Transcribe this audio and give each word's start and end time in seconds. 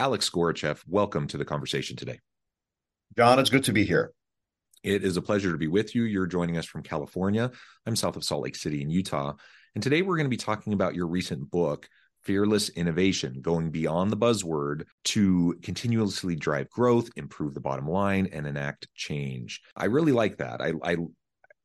Alex 0.00 0.30
Goryachev, 0.30 0.82
welcome 0.88 1.26
to 1.26 1.36
the 1.36 1.44
conversation 1.44 1.94
today. 1.94 2.20
John, 3.18 3.38
it's 3.38 3.50
good 3.50 3.64
to 3.64 3.72
be 3.74 3.84
here. 3.84 4.14
It 4.82 5.04
is 5.04 5.18
a 5.18 5.22
pleasure 5.22 5.52
to 5.52 5.58
be 5.58 5.66
with 5.66 5.94
you. 5.94 6.04
You're 6.04 6.26
joining 6.26 6.56
us 6.56 6.64
from 6.64 6.82
California. 6.82 7.50
I'm 7.84 7.94
south 7.94 8.16
of 8.16 8.24
Salt 8.24 8.42
Lake 8.42 8.56
City 8.56 8.80
in 8.80 8.88
Utah. 8.88 9.34
And 9.74 9.84
today 9.84 10.00
we're 10.00 10.16
going 10.16 10.24
to 10.24 10.30
be 10.30 10.38
talking 10.38 10.72
about 10.72 10.94
your 10.94 11.06
recent 11.06 11.50
book, 11.50 11.86
Fearless 12.22 12.70
Innovation, 12.70 13.42
going 13.42 13.70
beyond 13.70 14.10
the 14.10 14.16
buzzword 14.16 14.86
to 15.04 15.58
continuously 15.62 16.34
drive 16.34 16.70
growth, 16.70 17.10
improve 17.16 17.52
the 17.52 17.60
bottom 17.60 17.86
line, 17.86 18.26
and 18.32 18.46
enact 18.46 18.88
change. 18.94 19.60
I 19.76 19.84
really 19.84 20.12
like 20.12 20.38
that. 20.38 20.62
I, 20.62 20.72
I, 20.82 20.96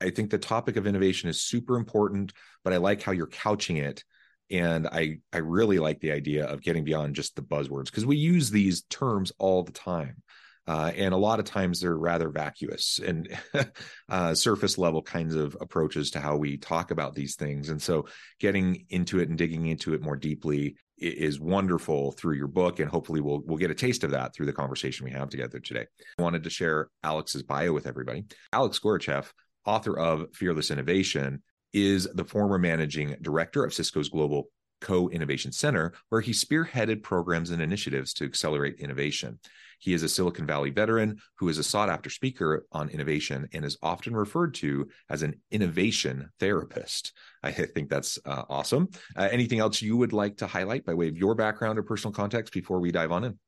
I 0.02 0.10
think 0.10 0.30
the 0.30 0.38
topic 0.38 0.76
of 0.76 0.88
innovation 0.88 1.30
is 1.30 1.42
super 1.42 1.78
important, 1.78 2.34
but 2.66 2.74
I 2.74 2.78
like 2.78 3.02
how 3.02 3.14
you're 3.14 3.28
couching 3.28 3.78
it 3.78 4.04
and 4.52 4.88
i 4.88 5.18
i 5.34 5.38
really 5.38 5.80
like 5.80 6.00
the 6.00 6.12
idea 6.12 6.46
of 6.46 6.62
getting 6.62 6.84
beyond 6.84 7.16
just 7.16 7.36
the 7.36 7.42
buzzwords 7.42 7.86
because 7.86 8.06
we 8.06 8.18
use 8.18 8.50
these 8.50 8.84
terms 8.84 9.32
all 9.40 9.64
the 9.64 9.72
time 9.72 10.22
uh, 10.68 10.92
and 10.96 11.14
a 11.14 11.18
lot 11.18 11.40
of 11.40 11.46
times 11.46 11.80
they're 11.80 11.96
rather 11.96 12.30
vacuous 12.30 13.00
and 13.00 13.30
uh, 14.10 14.34
surface 14.34 14.78
level 14.78 15.02
kinds 15.02 15.36
of 15.36 15.56
approaches 15.62 16.12
to 16.12 16.20
how 16.20 16.36
we 16.36 16.58
talk 16.58 16.90
about 16.90 17.14
these 17.14 17.36
things. 17.36 17.70
And 17.70 17.80
so 17.80 18.08
getting 18.40 18.86
into 18.90 19.20
it 19.20 19.30
and 19.30 19.38
digging 19.38 19.68
into 19.68 19.94
it 19.94 20.02
more 20.02 20.16
deeply 20.16 20.76
is 20.98 21.40
wonderful 21.40 22.14
through 22.14 22.36
your 22.38 22.48
book 22.48 22.80
and 22.80 22.90
hopefully 22.90 23.20
we'll 23.20 23.42
we'll 23.46 23.58
get 23.58 23.70
a 23.70 23.76
taste 23.76 24.06
of 24.06 24.12
that 24.12 24.34
through 24.34 24.46
the 24.46 24.54
conversation 24.54 25.06
we 25.06 25.12
have 25.12 25.30
together 25.30 25.60
today. 25.60 25.86
I 26.18 26.22
wanted 26.22 26.44
to 26.46 26.50
share 26.50 26.90
alex's 27.04 27.44
bio 27.44 27.74
with 27.74 27.86
everybody. 27.86 28.24
Alex 28.54 28.80
Goryachev 28.80 29.26
author 29.66 29.98
of 29.98 30.34
fearless 30.34 30.72
innovation 30.72 31.44
is 31.76 32.08
the 32.14 32.24
former 32.24 32.58
managing 32.58 33.18
director 33.22 33.66
of 33.66 33.74
Cisco's 33.74 34.08
Global 34.08 34.48
Co 34.80 35.10
Innovation 35.10 35.52
Center, 35.52 35.92
where 36.08 36.22
he 36.22 36.32
spearheaded 36.32 37.04
programs 37.04 37.50
and 37.50 37.62
initiatives 37.62 38.14
to 38.14 38.24
accelerate 38.24 38.80
innovation. 38.80 39.40
He 39.80 39.94
is 39.94 40.02
a 40.02 40.08
Silicon 40.08 40.46
Valley 40.46 40.70
veteran 40.70 41.20
who 41.38 41.50
is 41.50 41.58
a 41.58 41.64
sought 41.64 41.90
after 41.90 42.10
speaker 42.10 42.66
on 42.72 42.88
innovation 42.88 43.50
and 43.52 43.66
is 43.66 43.78
often 43.84 44.16
referred 44.16 44.54
to 44.56 44.88
as 45.10 45.22
an 45.22 45.42
innovation 45.52 46.30
therapist. 46.40 47.12
I 47.44 47.52
think 47.52 47.90
that's 47.90 48.18
uh, 48.26 48.44
awesome. 48.50 48.90
Uh, 49.18 49.28
anything 49.30 49.60
else 49.60 49.82
you 49.82 49.98
would 49.98 50.14
like 50.14 50.38
to 50.38 50.48
highlight 50.48 50.86
by 50.86 50.94
way 50.94 51.10
of 51.10 51.18
your 51.18 51.36
background 51.36 51.78
or 51.78 51.84
personal 51.84 52.14
context 52.14 52.54
before 52.54 52.80
we 52.80 52.94
dive 52.94 53.12
on 53.12 53.26
in? 53.26 53.40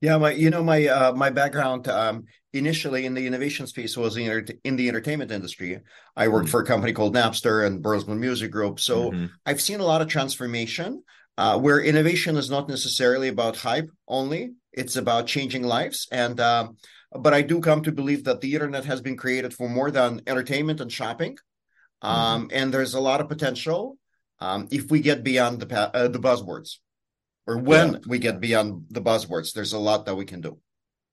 Yeah, 0.00 0.16
my 0.18 0.30
you 0.30 0.50
know 0.50 0.62
my 0.62 0.86
uh, 0.86 1.12
my 1.12 1.30
background 1.30 1.88
um, 1.88 2.24
initially 2.52 3.04
in 3.04 3.14
the 3.14 3.26
innovation 3.26 3.66
space 3.66 3.96
was 3.96 4.16
in, 4.16 4.46
in 4.64 4.76
the 4.76 4.88
entertainment 4.88 5.32
industry. 5.32 5.80
I 6.16 6.28
worked 6.28 6.46
mm-hmm. 6.46 6.52
for 6.52 6.62
a 6.62 6.66
company 6.66 6.92
called 6.92 7.14
Napster 7.14 7.66
and 7.66 7.82
Bertelsmann 7.82 8.18
Music 8.18 8.50
Group, 8.52 8.78
so 8.78 9.10
mm-hmm. 9.10 9.26
I've 9.44 9.60
seen 9.60 9.80
a 9.80 9.84
lot 9.84 10.00
of 10.00 10.08
transformation 10.08 11.02
uh, 11.36 11.58
where 11.58 11.80
innovation 11.80 12.36
is 12.36 12.48
not 12.48 12.68
necessarily 12.68 13.26
about 13.26 13.56
hype 13.56 13.90
only; 14.06 14.52
it's 14.72 14.94
about 14.94 15.26
changing 15.26 15.64
lives. 15.64 16.06
And 16.12 16.38
uh, 16.38 16.68
but 17.10 17.34
I 17.34 17.42
do 17.42 17.60
come 17.60 17.82
to 17.82 17.90
believe 17.90 18.22
that 18.24 18.40
the 18.40 18.54
internet 18.54 18.84
has 18.84 19.00
been 19.00 19.16
created 19.16 19.52
for 19.52 19.68
more 19.68 19.90
than 19.90 20.22
entertainment 20.28 20.80
and 20.80 20.92
shopping, 20.92 21.32
mm-hmm. 21.32 22.08
um, 22.08 22.42
mm-hmm. 22.42 22.56
and 22.56 22.72
there's 22.72 22.94
a 22.94 23.00
lot 23.00 23.20
of 23.20 23.28
potential 23.28 23.98
um, 24.38 24.68
if 24.70 24.92
we 24.92 25.00
get 25.00 25.24
beyond 25.24 25.58
the 25.58 25.96
uh, 25.96 26.06
the 26.06 26.20
buzzwords 26.20 26.76
or 27.48 27.56
when 27.56 27.94
yeah. 27.94 27.98
we 28.06 28.18
get 28.18 28.40
beyond 28.40 28.84
the 28.90 29.00
buzzwords. 29.00 29.52
There's 29.52 29.72
a 29.72 29.78
lot 29.78 30.04
that 30.06 30.14
we 30.14 30.26
can 30.26 30.42
do. 30.42 30.58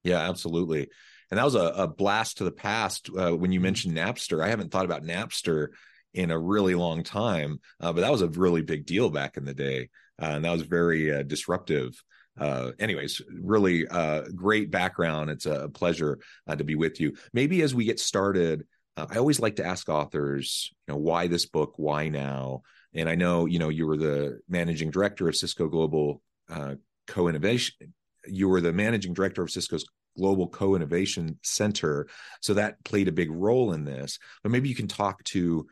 Yeah 0.04 0.20
absolutely. 0.20 0.88
And 1.30 1.38
that 1.38 1.44
was 1.44 1.56
a, 1.56 1.72
a 1.76 1.88
blast 1.88 2.38
to 2.38 2.44
the 2.44 2.52
past 2.52 3.10
uh, 3.18 3.34
when 3.34 3.50
you 3.50 3.58
mentioned 3.58 3.96
napster. 3.96 4.44
I 4.44 4.48
haven't 4.48 4.70
thought 4.70 4.84
about 4.84 5.02
napster 5.02 5.68
in 6.14 6.30
a 6.30 6.38
really 6.38 6.74
long 6.74 7.02
time 7.02 7.58
uh, 7.80 7.92
but 7.92 8.02
that 8.02 8.12
was 8.12 8.22
a 8.22 8.28
really 8.28 8.62
big 8.62 8.86
deal 8.86 9.10
back 9.10 9.36
in 9.36 9.44
the 9.44 9.54
day 9.54 9.88
uh, 10.20 10.26
and 10.26 10.44
that 10.44 10.52
was 10.52 10.62
very 10.62 11.12
uh, 11.12 11.22
disruptive. 11.22 12.00
Uh, 12.38 12.72
anyways 12.78 13.22
really 13.40 13.88
uh, 13.88 14.22
great 14.34 14.70
background. 14.70 15.30
It's 15.30 15.46
a 15.46 15.70
pleasure 15.70 16.18
to 16.54 16.64
be 16.64 16.74
with 16.74 17.00
you. 17.00 17.16
Maybe 17.32 17.62
as 17.62 17.74
we 17.74 17.86
get 17.86 17.98
started 17.98 18.66
i 18.96 19.16
always 19.16 19.40
like 19.40 19.56
to 19.56 19.64
ask 19.64 19.88
authors 19.88 20.70
you 20.86 20.94
know 20.94 20.98
why 20.98 21.26
this 21.26 21.46
book 21.46 21.74
why 21.76 22.08
now 22.08 22.62
and 22.96 23.10
I 23.10 23.14
know, 23.14 23.44
you 23.44 23.58
know, 23.58 23.68
you 23.68 23.86
were 23.86 23.98
the 23.98 24.40
managing 24.48 24.90
director 24.90 25.28
of 25.28 25.36
Cisco 25.36 25.68
Global 25.68 26.22
uh, 26.48 26.76
Co-Innovation. 27.06 27.92
You 28.26 28.48
were 28.48 28.62
the 28.62 28.72
managing 28.72 29.12
director 29.12 29.42
of 29.42 29.50
Cisco's 29.50 29.84
Global 30.16 30.48
Co-Innovation 30.48 31.38
Center, 31.42 32.08
so 32.40 32.54
that 32.54 32.82
played 32.84 33.06
a 33.06 33.12
big 33.12 33.30
role 33.30 33.72
in 33.72 33.84
this. 33.84 34.18
But 34.42 34.50
maybe 34.50 34.70
you 34.70 34.74
can 34.74 34.88
talk 34.88 35.22
to 35.24 35.66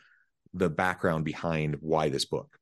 the 0.53 0.69
background 0.69 1.25
behind 1.25 1.77
why 1.81 2.11
this 2.11 2.27
book. 2.27 2.59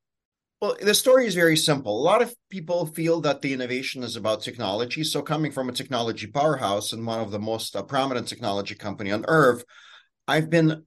Well, 0.60 0.76
the 0.80 0.94
story 0.94 1.26
is 1.26 1.34
very 1.34 1.56
simple. 1.56 2.00
A 2.00 2.04
lot 2.04 2.22
of 2.22 2.32
people 2.48 2.86
feel 2.86 3.20
that 3.22 3.42
the 3.42 3.52
innovation 3.52 4.04
is 4.04 4.14
about 4.14 4.42
technology. 4.42 5.02
So, 5.02 5.20
coming 5.20 5.50
from 5.50 5.68
a 5.68 5.72
technology 5.72 6.28
powerhouse 6.28 6.92
and 6.92 7.04
one 7.04 7.20
of 7.20 7.32
the 7.32 7.40
most 7.40 7.74
uh, 7.74 7.82
prominent 7.82 8.28
technology 8.28 8.76
company 8.76 9.10
on 9.10 9.24
earth, 9.26 9.64
I've 10.26 10.50
been 10.50 10.84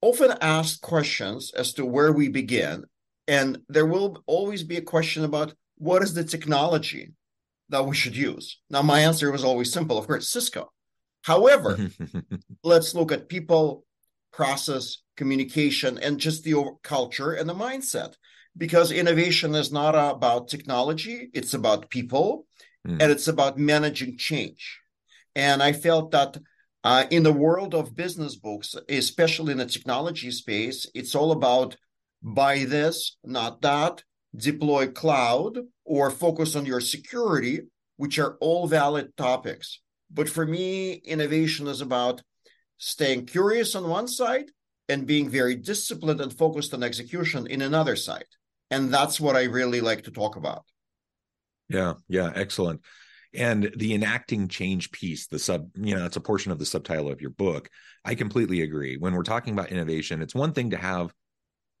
often 0.00 0.34
asked 0.40 0.80
questions 0.80 1.52
as 1.54 1.74
to 1.74 1.84
where 1.84 2.12
we 2.12 2.28
begin 2.28 2.84
and 3.28 3.58
there 3.68 3.86
will 3.86 4.22
always 4.26 4.62
be 4.62 4.78
a 4.78 4.82
question 4.82 5.22
about 5.22 5.54
what 5.76 6.02
is 6.02 6.14
the 6.14 6.24
technology 6.24 7.12
that 7.68 7.84
we 7.84 7.94
should 7.94 8.16
use. 8.16 8.58
Now, 8.70 8.80
my 8.80 9.00
answer 9.00 9.30
was 9.30 9.44
always 9.44 9.70
simple, 9.70 9.98
of 9.98 10.06
course, 10.06 10.30
Cisco. 10.30 10.72
However, 11.22 11.78
let's 12.64 12.94
look 12.94 13.12
at 13.12 13.28
people, 13.28 13.84
process, 14.32 15.02
communication, 15.16 15.98
and 15.98 16.18
just 16.18 16.42
the 16.42 16.54
culture 16.82 17.32
and 17.32 17.46
the 17.46 17.54
mindset. 17.54 18.14
Because 18.56 18.90
innovation 18.90 19.54
is 19.54 19.70
not 19.70 19.94
about 19.94 20.48
technology, 20.48 21.28
it's 21.34 21.52
about 21.52 21.90
people 21.90 22.46
mm. 22.86 23.00
and 23.00 23.12
it's 23.12 23.28
about 23.28 23.58
managing 23.58 24.16
change. 24.16 24.80
And 25.36 25.62
I 25.62 25.72
felt 25.72 26.10
that 26.12 26.38
uh, 26.88 27.04
in 27.10 27.22
the 27.22 27.38
world 27.46 27.74
of 27.74 27.94
business 27.94 28.34
books, 28.34 28.74
especially 28.88 29.52
in 29.52 29.58
the 29.58 29.66
technology 29.66 30.30
space, 30.30 30.90
it's 30.94 31.14
all 31.14 31.32
about 31.32 31.76
buy 32.22 32.64
this, 32.64 33.18
not 33.22 33.60
that, 33.60 34.02
deploy 34.34 34.86
cloud, 34.86 35.58
or 35.84 36.10
focus 36.10 36.56
on 36.56 36.64
your 36.64 36.80
security, 36.80 37.60
which 37.98 38.18
are 38.18 38.38
all 38.40 38.66
valid 38.66 39.14
topics. 39.18 39.82
But 40.10 40.30
for 40.30 40.46
me, 40.46 40.94
innovation 40.94 41.66
is 41.66 41.82
about 41.82 42.22
staying 42.78 43.26
curious 43.26 43.74
on 43.74 43.90
one 43.90 44.08
side 44.08 44.50
and 44.88 45.06
being 45.06 45.28
very 45.28 45.56
disciplined 45.56 46.22
and 46.22 46.32
focused 46.32 46.72
on 46.72 46.82
execution 46.82 47.46
in 47.48 47.60
another 47.60 47.96
side. 47.96 48.32
And 48.70 48.82
that's 48.94 49.20
what 49.20 49.36
I 49.36 49.42
really 49.42 49.82
like 49.82 50.04
to 50.04 50.10
talk 50.10 50.36
about. 50.36 50.64
Yeah, 51.68 51.94
yeah, 52.08 52.32
excellent. 52.34 52.80
And 53.34 53.70
the 53.76 53.94
enacting 53.94 54.48
change 54.48 54.90
piece, 54.90 55.26
the 55.26 55.38
sub, 55.38 55.68
you 55.74 55.94
know, 55.94 56.06
it's 56.06 56.16
a 56.16 56.20
portion 56.20 56.50
of 56.50 56.58
the 56.58 56.66
subtitle 56.66 57.10
of 57.10 57.20
your 57.20 57.30
book. 57.30 57.68
I 58.04 58.14
completely 58.14 58.62
agree. 58.62 58.96
When 58.96 59.14
we're 59.14 59.22
talking 59.22 59.52
about 59.52 59.70
innovation, 59.70 60.22
it's 60.22 60.34
one 60.34 60.52
thing 60.52 60.70
to 60.70 60.76
have 60.76 61.12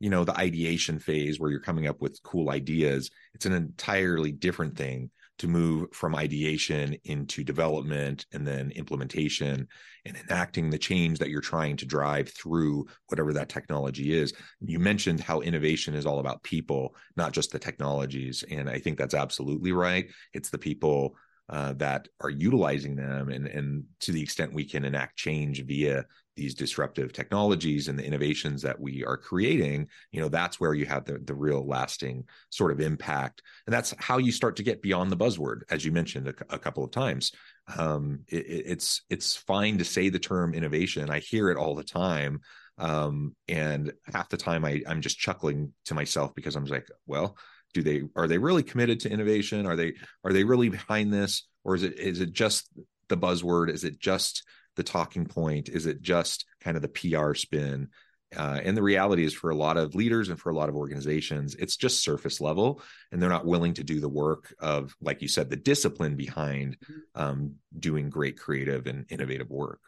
you 0.00 0.10
know 0.10 0.22
the 0.22 0.38
ideation 0.38 1.00
phase 1.00 1.40
where 1.40 1.50
you're 1.50 1.58
coming 1.58 1.88
up 1.88 2.00
with 2.00 2.22
cool 2.22 2.50
ideas 2.50 3.10
it's 3.34 3.46
an 3.46 3.52
entirely 3.52 4.30
different 4.30 4.76
thing 4.76 5.10
to 5.38 5.46
move 5.46 5.86
from 5.92 6.16
ideation 6.16 6.96
into 7.04 7.44
development 7.44 8.26
and 8.32 8.46
then 8.46 8.72
implementation 8.72 9.66
and 10.04 10.16
enacting 10.16 10.68
the 10.68 10.78
change 10.78 11.18
that 11.18 11.30
you're 11.30 11.40
trying 11.40 11.76
to 11.76 11.86
drive 11.86 12.28
through 12.28 12.86
whatever 13.06 13.32
that 13.32 13.48
technology 13.48 14.12
is. 14.12 14.32
You 14.60 14.78
mentioned 14.80 15.20
how 15.20 15.40
innovation 15.40 15.94
is 15.94 16.06
all 16.06 16.18
about 16.18 16.42
people, 16.42 16.96
not 17.16 17.32
just 17.32 17.52
the 17.52 17.58
technologies. 17.58 18.44
And 18.50 18.68
I 18.68 18.80
think 18.80 18.98
that's 18.98 19.14
absolutely 19.14 19.72
right. 19.72 20.08
It's 20.34 20.50
the 20.50 20.58
people 20.58 21.16
uh, 21.48 21.72
that 21.74 22.08
are 22.20 22.30
utilizing 22.30 22.96
them 22.96 23.28
and 23.28 23.46
and 23.46 23.84
to 24.00 24.12
the 24.12 24.22
extent 24.22 24.52
we 24.52 24.64
can 24.64 24.84
enact 24.84 25.16
change 25.16 25.64
via 25.64 26.04
these 26.36 26.54
disruptive 26.54 27.12
technologies 27.12 27.88
and 27.88 27.98
the 27.98 28.04
innovations 28.04 28.62
that 28.62 28.78
we 28.78 29.04
are 29.04 29.16
creating 29.16 29.88
you 30.12 30.20
know 30.20 30.28
that's 30.28 30.60
where 30.60 30.74
you 30.74 30.86
have 30.86 31.04
the, 31.04 31.18
the 31.18 31.34
real 31.34 31.66
lasting 31.66 32.24
sort 32.50 32.72
of 32.72 32.80
impact. 32.80 33.42
And 33.66 33.74
that's 33.74 33.94
how 33.98 34.18
you 34.18 34.32
start 34.32 34.56
to 34.56 34.62
get 34.62 34.82
beyond 34.82 35.10
the 35.10 35.16
buzzword 35.16 35.60
as 35.70 35.84
you 35.84 35.92
mentioned 35.92 36.28
a, 36.28 36.54
a 36.54 36.58
couple 36.58 36.84
of 36.84 36.90
times. 36.90 37.32
Um, 37.76 38.20
it, 38.28 38.46
it's 38.46 39.02
it's 39.10 39.36
fine 39.36 39.78
to 39.78 39.84
say 39.84 40.08
the 40.08 40.18
term 40.18 40.54
innovation. 40.54 41.10
I 41.10 41.20
hear 41.20 41.50
it 41.50 41.56
all 41.56 41.74
the 41.74 41.84
time. 41.84 42.40
Um, 42.78 43.34
and 43.48 43.92
half 44.04 44.28
the 44.28 44.36
time 44.36 44.64
I, 44.64 44.82
i'm 44.86 45.00
just 45.00 45.18
chuckling 45.18 45.72
to 45.86 45.94
myself 45.94 46.32
because 46.36 46.54
i'm 46.54 46.64
like 46.66 46.86
well 47.06 47.36
do 47.74 47.82
they 47.82 48.02
are 48.16 48.26
they 48.26 48.38
really 48.38 48.62
committed 48.62 49.00
to 49.00 49.10
innovation? 49.10 49.66
Are 49.66 49.76
they 49.76 49.94
are 50.24 50.32
they 50.32 50.44
really 50.44 50.68
behind 50.68 51.12
this? 51.12 51.46
Or 51.64 51.74
is 51.74 51.82
it 51.82 51.98
is 51.98 52.20
it 52.20 52.32
just 52.32 52.68
the 53.08 53.16
buzzword? 53.16 53.70
Is 53.70 53.84
it 53.84 53.98
just 53.98 54.44
the 54.76 54.82
talking 54.82 55.26
point? 55.26 55.68
Is 55.68 55.86
it 55.86 56.02
just 56.02 56.46
kind 56.60 56.76
of 56.76 56.82
the 56.82 56.88
pr 56.88 57.34
spin? 57.34 57.88
Uh, 58.36 58.60
and 58.62 58.76
the 58.76 58.82
reality 58.82 59.24
is 59.24 59.32
for 59.32 59.48
a 59.48 59.54
lot 59.54 59.78
of 59.78 59.94
leaders 59.94 60.28
and 60.28 60.38
for 60.38 60.50
a 60.50 60.54
lot 60.54 60.68
of 60.68 60.76
organizations 60.76 61.54
it's 61.54 61.78
just 61.78 62.02
surface 62.02 62.42
level 62.42 62.82
and 63.10 63.22
they're 63.22 63.30
not 63.30 63.46
willing 63.46 63.72
to 63.72 63.82
do 63.82 64.00
the 64.00 64.08
work 64.08 64.54
of 64.58 64.94
like 65.00 65.22
you 65.22 65.28
said 65.28 65.48
the 65.48 65.56
discipline 65.56 66.14
behind 66.14 66.76
mm-hmm. 66.78 67.22
um, 67.22 67.54
doing 67.78 68.10
great 68.10 68.38
creative 68.38 68.86
and 68.86 69.06
innovative 69.08 69.48
work. 69.48 69.80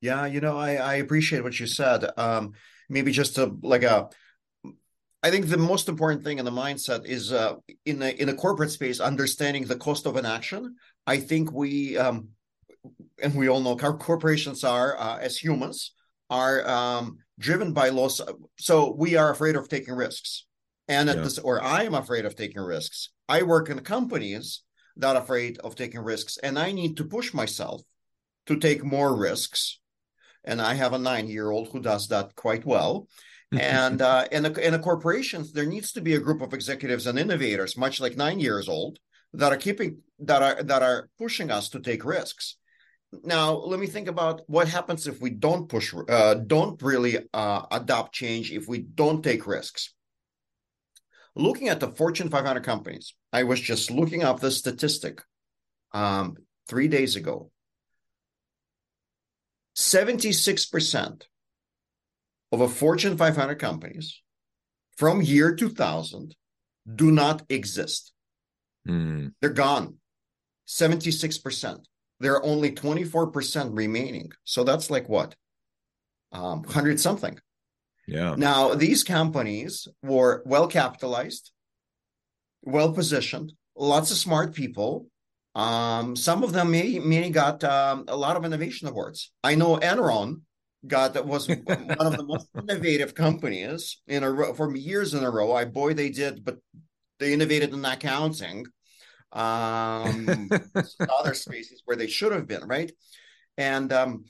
Yeah 0.00 0.26
you 0.26 0.40
know 0.40 0.56
i, 0.56 0.76
I 0.76 0.94
appreciate 0.94 1.42
what 1.42 1.58
you 1.58 1.66
said. 1.66 2.08
Um, 2.16 2.52
maybe 2.88 3.10
just 3.10 3.34
to 3.34 3.56
like 3.62 3.82
a 3.82 4.10
I 5.24 5.30
think 5.30 5.48
the 5.48 5.56
most 5.56 5.88
important 5.88 6.22
thing 6.22 6.38
in 6.38 6.44
the 6.44 6.50
mindset 6.50 7.06
is 7.06 7.32
uh, 7.32 7.54
in 7.86 8.02
a 8.02 8.10
in 8.10 8.28
a 8.28 8.34
corporate 8.34 8.70
space, 8.70 9.00
understanding 9.00 9.64
the 9.64 9.78
cost 9.86 10.04
of 10.04 10.16
an 10.16 10.26
action. 10.26 10.76
I 11.06 11.16
think 11.16 11.50
we, 11.50 11.96
um, 11.96 12.28
and 13.22 13.34
we 13.34 13.48
all 13.48 13.62
know 13.62 13.74
corporations 13.74 14.64
are 14.64 15.00
uh, 15.00 15.16
as 15.16 15.38
humans 15.38 15.92
are 16.28 16.68
um, 16.68 17.16
driven 17.38 17.72
by 17.72 17.88
loss. 17.88 18.20
So 18.58 18.94
we 18.98 19.16
are 19.16 19.30
afraid 19.30 19.56
of 19.56 19.66
taking 19.70 19.94
risks, 19.94 20.44
and 20.88 21.08
at 21.08 21.16
yeah. 21.16 21.22
this, 21.22 21.38
or 21.38 21.64
I 21.64 21.84
am 21.84 21.94
afraid 21.94 22.26
of 22.26 22.36
taking 22.36 22.60
risks. 22.60 23.08
I 23.26 23.44
work 23.44 23.70
in 23.70 23.80
companies 23.80 24.60
that 24.98 25.16
are 25.16 25.22
afraid 25.22 25.56
of 25.60 25.74
taking 25.74 26.00
risks, 26.00 26.36
and 26.36 26.58
I 26.58 26.70
need 26.72 26.98
to 26.98 27.04
push 27.04 27.32
myself 27.32 27.80
to 28.44 28.58
take 28.58 28.84
more 28.84 29.16
risks. 29.16 29.80
And 30.44 30.60
I 30.60 30.74
have 30.74 30.92
a 30.92 30.98
nine 30.98 31.28
year 31.28 31.50
old 31.50 31.68
who 31.68 31.80
does 31.80 32.08
that 32.08 32.34
quite 32.34 32.66
well 32.66 33.08
and 33.58 34.02
uh, 34.10 34.26
in, 34.30 34.42
the, 34.42 34.80
corporations, 34.82 35.52
there 35.52 35.66
needs 35.66 35.92
to 35.92 36.00
be 36.00 36.14
a 36.14 36.20
group 36.20 36.42
of 36.42 36.54
executives 36.54 37.06
and 37.06 37.18
innovators, 37.18 37.76
much 37.76 38.00
like 38.00 38.16
nine 38.16 38.40
years 38.40 38.68
old, 38.68 38.98
that 39.32 39.52
are 39.52 39.56
keeping 39.56 39.98
that 40.20 40.42
are 40.42 40.62
that 40.62 40.82
are 40.82 41.08
pushing 41.18 41.50
us 41.50 41.68
to 41.70 41.80
take 41.80 42.04
risks. 42.04 42.56
Now, 43.22 43.54
let 43.54 43.78
me 43.78 43.86
think 43.86 44.08
about 44.08 44.42
what 44.46 44.68
happens 44.68 45.06
if 45.06 45.20
we 45.20 45.30
don't 45.30 45.68
push, 45.68 45.94
uh, 46.08 46.34
don't 46.34 46.80
really 46.82 47.18
uh, 47.32 47.62
adopt 47.70 48.12
change, 48.12 48.50
if 48.50 48.66
we 48.68 48.78
don't 48.78 49.22
take 49.22 49.46
risks. 49.46 49.92
Looking 51.36 51.68
at 51.68 51.80
the 51.80 51.88
Fortune 51.88 52.30
500 52.30 52.62
companies, 52.62 53.14
I 53.32 53.44
was 53.44 53.60
just 53.60 53.90
looking 53.90 54.22
up 54.22 54.40
the 54.40 54.50
statistic 54.50 55.22
um, 55.92 56.36
three 56.68 56.88
days 56.88 57.16
ago. 57.16 57.50
76% 59.76 61.22
of 62.54 62.60
a 62.60 62.68
Fortune 62.68 63.16
500 63.16 63.56
companies 63.56 64.22
from 64.96 65.22
year 65.22 65.54
2000 65.54 66.34
do 66.94 67.10
not 67.10 67.42
exist. 67.48 68.12
Mm. 68.88 69.32
They're 69.40 69.50
gone. 69.50 69.96
76%. 70.68 71.84
There 72.20 72.34
are 72.34 72.44
only 72.44 72.70
24% 72.72 73.76
remaining. 73.76 74.30
So 74.44 74.64
that's 74.64 74.90
like 74.90 75.08
what? 75.08 75.34
Um, 76.32 76.62
100 76.62 77.00
something. 77.00 77.38
Yeah. 78.06 78.34
Now, 78.36 78.74
these 78.74 79.02
companies 79.02 79.88
were 80.02 80.42
well 80.44 80.68
capitalized, 80.68 81.52
well 82.62 82.92
positioned, 82.92 83.52
lots 83.76 84.10
of 84.10 84.16
smart 84.16 84.54
people. 84.54 85.06
Um, 85.54 86.16
some 86.16 86.42
of 86.42 86.52
them 86.52 86.70
may, 86.70 86.98
may 86.98 87.30
got 87.30 87.62
um, 87.64 88.04
a 88.08 88.16
lot 88.16 88.36
of 88.36 88.44
innovation 88.44 88.88
awards. 88.88 89.32
I 89.42 89.54
know 89.54 89.76
Enron 89.78 90.42
got 90.86 91.14
that 91.14 91.26
was 91.26 91.48
one 91.48 91.96
of 91.98 92.16
the 92.16 92.24
most 92.24 92.48
innovative 92.58 93.14
companies 93.14 94.00
in 94.06 94.22
a 94.22 94.30
row 94.30 94.54
for 94.54 94.74
years 94.76 95.14
in 95.14 95.24
a 95.24 95.30
row. 95.30 95.52
I 95.52 95.64
boy 95.64 95.94
they 95.94 96.10
did, 96.10 96.44
but 96.44 96.58
they 97.18 97.32
innovated 97.32 97.72
in 97.72 97.84
accounting. 97.84 98.66
Um, 99.32 100.48
other 101.18 101.34
spaces 101.34 101.82
where 101.84 101.96
they 101.96 102.06
should 102.06 102.32
have 102.32 102.46
been, 102.46 102.66
right? 102.66 102.92
And 103.58 103.92
um, 103.92 104.24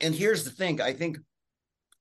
and 0.00 0.14
here's 0.14 0.44
the 0.44 0.50
thing: 0.50 0.80
I 0.80 0.92
think 0.92 1.18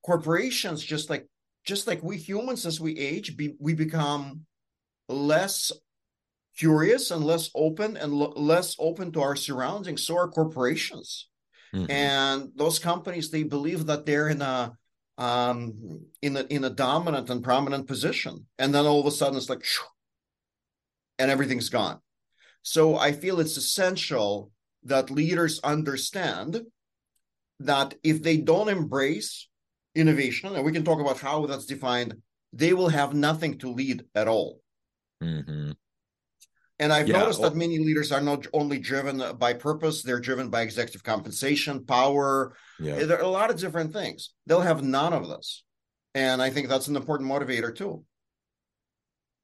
corporations, 0.03 0.83
just 0.83 1.09
like 1.09 1.27
just 1.65 1.87
like 1.87 2.03
we 2.03 2.17
humans, 2.17 2.65
as 2.65 2.79
we 2.79 2.97
age, 2.97 3.37
be, 3.37 3.55
we 3.59 3.73
become 3.73 4.41
less 5.09 5.71
curious 6.57 7.09
and 7.09 7.23
less 7.23 7.49
open 7.55 7.97
and 7.97 8.13
lo- 8.13 8.33
less 8.35 8.75
open 8.79 9.11
to 9.13 9.21
our 9.21 9.35
surroundings. 9.35 10.05
So 10.05 10.17
are 10.17 10.27
corporations 10.27 11.27
Mm-hmm. 11.73 11.91
And 11.91 12.49
those 12.55 12.79
companies, 12.79 13.29
they 13.29 13.43
believe 13.43 13.87
that 13.87 14.05
they're 14.05 14.29
in 14.29 14.41
a 14.41 14.73
um, 15.17 16.05
in 16.21 16.37
a 16.37 16.43
in 16.49 16.63
a 16.63 16.69
dominant 16.69 17.29
and 17.29 17.43
prominent 17.43 17.87
position, 17.87 18.45
and 18.57 18.73
then 18.73 18.85
all 18.85 18.99
of 18.99 19.05
a 19.05 19.11
sudden 19.11 19.37
it's 19.37 19.49
like, 19.49 19.63
shoo, 19.63 19.83
and 21.19 21.31
everything's 21.31 21.69
gone. 21.69 21.99
So 22.61 22.97
I 22.97 23.11
feel 23.11 23.39
it's 23.39 23.57
essential 23.57 24.51
that 24.83 25.11
leaders 25.11 25.59
understand 25.63 26.61
that 27.59 27.95
if 28.03 28.21
they 28.23 28.37
don't 28.37 28.69
embrace 28.69 29.47
innovation, 29.95 30.55
and 30.55 30.65
we 30.65 30.71
can 30.71 30.83
talk 30.83 30.99
about 30.99 31.19
how 31.19 31.45
that's 31.45 31.65
defined, 31.65 32.15
they 32.51 32.73
will 32.73 32.89
have 32.89 33.13
nothing 33.13 33.57
to 33.59 33.71
lead 33.71 34.03
at 34.15 34.27
all. 34.27 34.61
Mm-hmm. 35.21 35.71
And 36.83 36.91
I've 36.91 37.07
yeah, 37.07 37.19
noticed 37.19 37.39
well, 37.39 37.49
that 37.49 37.55
many 37.55 37.79
leaders 37.79 38.11
are 38.11 38.19
not 38.19 38.45
only 38.51 38.77
driven 38.77 39.23
by 39.37 39.53
purpose, 39.53 40.03
they're 40.03 40.19
driven 40.19 40.49
by 40.49 40.63
executive 40.63 41.01
compensation, 41.01 41.85
power. 41.85 42.57
Yeah. 42.77 43.05
There 43.05 43.17
are 43.17 43.23
a 43.23 43.27
lot 43.29 43.49
of 43.49 43.57
different 43.57 43.93
things. 43.93 44.31
They'll 44.47 44.59
have 44.59 44.83
none 44.83 45.13
of 45.13 45.29
this. 45.29 45.63
And 46.13 46.41
I 46.41 46.49
think 46.49 46.67
that's 46.67 46.89
an 46.89 46.97
important 46.97 47.31
motivator 47.31 47.73
too. 47.73 48.03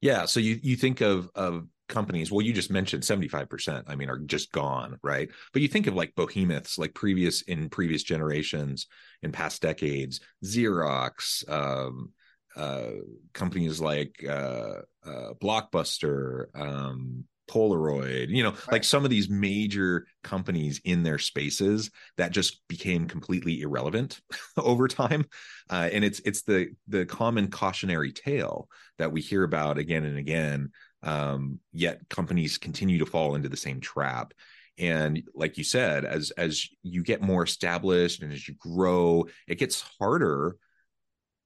Yeah. 0.02 0.26
So 0.26 0.38
you 0.38 0.60
you 0.62 0.76
think 0.76 1.00
of 1.00 1.30
of 1.34 1.66
companies, 1.88 2.30
well, 2.30 2.44
you 2.44 2.52
just 2.52 2.70
mentioned 2.70 3.04
75%, 3.04 3.84
I 3.86 3.96
mean, 3.96 4.10
are 4.10 4.18
just 4.18 4.52
gone, 4.52 4.98
right? 5.02 5.30
But 5.54 5.62
you 5.62 5.68
think 5.68 5.86
of 5.86 5.94
like 5.94 6.14
behemoths, 6.14 6.76
like 6.76 6.92
previous 6.92 7.40
in 7.40 7.70
previous 7.70 8.02
generations, 8.02 8.86
in 9.22 9.32
past 9.32 9.62
decades, 9.62 10.20
Xerox, 10.44 11.50
um, 11.50 12.10
uh, 12.54 12.90
companies 13.32 13.80
like 13.80 14.24
uh, 14.28 14.82
uh, 15.06 15.32
Blockbuster, 15.42 16.46
um, 16.54 17.24
Polaroid, 17.50 18.28
you 18.28 18.44
know, 18.44 18.50
right. 18.50 18.72
like 18.72 18.84
some 18.84 19.04
of 19.04 19.10
these 19.10 19.28
major 19.28 20.06
companies 20.22 20.80
in 20.84 21.02
their 21.02 21.18
spaces 21.18 21.90
that 22.16 22.30
just 22.30 22.66
became 22.68 23.08
completely 23.08 23.62
irrelevant 23.62 24.20
over 24.56 24.86
time. 24.86 25.24
Uh, 25.68 25.88
and 25.92 26.04
it's 26.04 26.20
it's 26.20 26.42
the 26.42 26.68
the 26.86 27.04
common 27.06 27.48
cautionary 27.48 28.12
tale 28.12 28.68
that 28.98 29.10
we 29.10 29.20
hear 29.20 29.42
about 29.42 29.78
again 29.78 30.04
and 30.04 30.16
again. 30.16 30.70
Um, 31.02 31.58
yet 31.72 32.08
companies 32.08 32.58
continue 32.58 32.98
to 32.98 33.06
fall 33.06 33.34
into 33.34 33.48
the 33.48 33.56
same 33.56 33.80
trap. 33.80 34.32
And 34.78 35.22
like 35.34 35.58
you 35.58 35.64
said, 35.64 36.04
as 36.04 36.30
as 36.32 36.68
you 36.84 37.02
get 37.02 37.20
more 37.20 37.42
established 37.42 38.22
and 38.22 38.32
as 38.32 38.46
you 38.46 38.54
grow, 38.60 39.26
it 39.48 39.58
gets 39.58 39.84
harder 39.98 40.56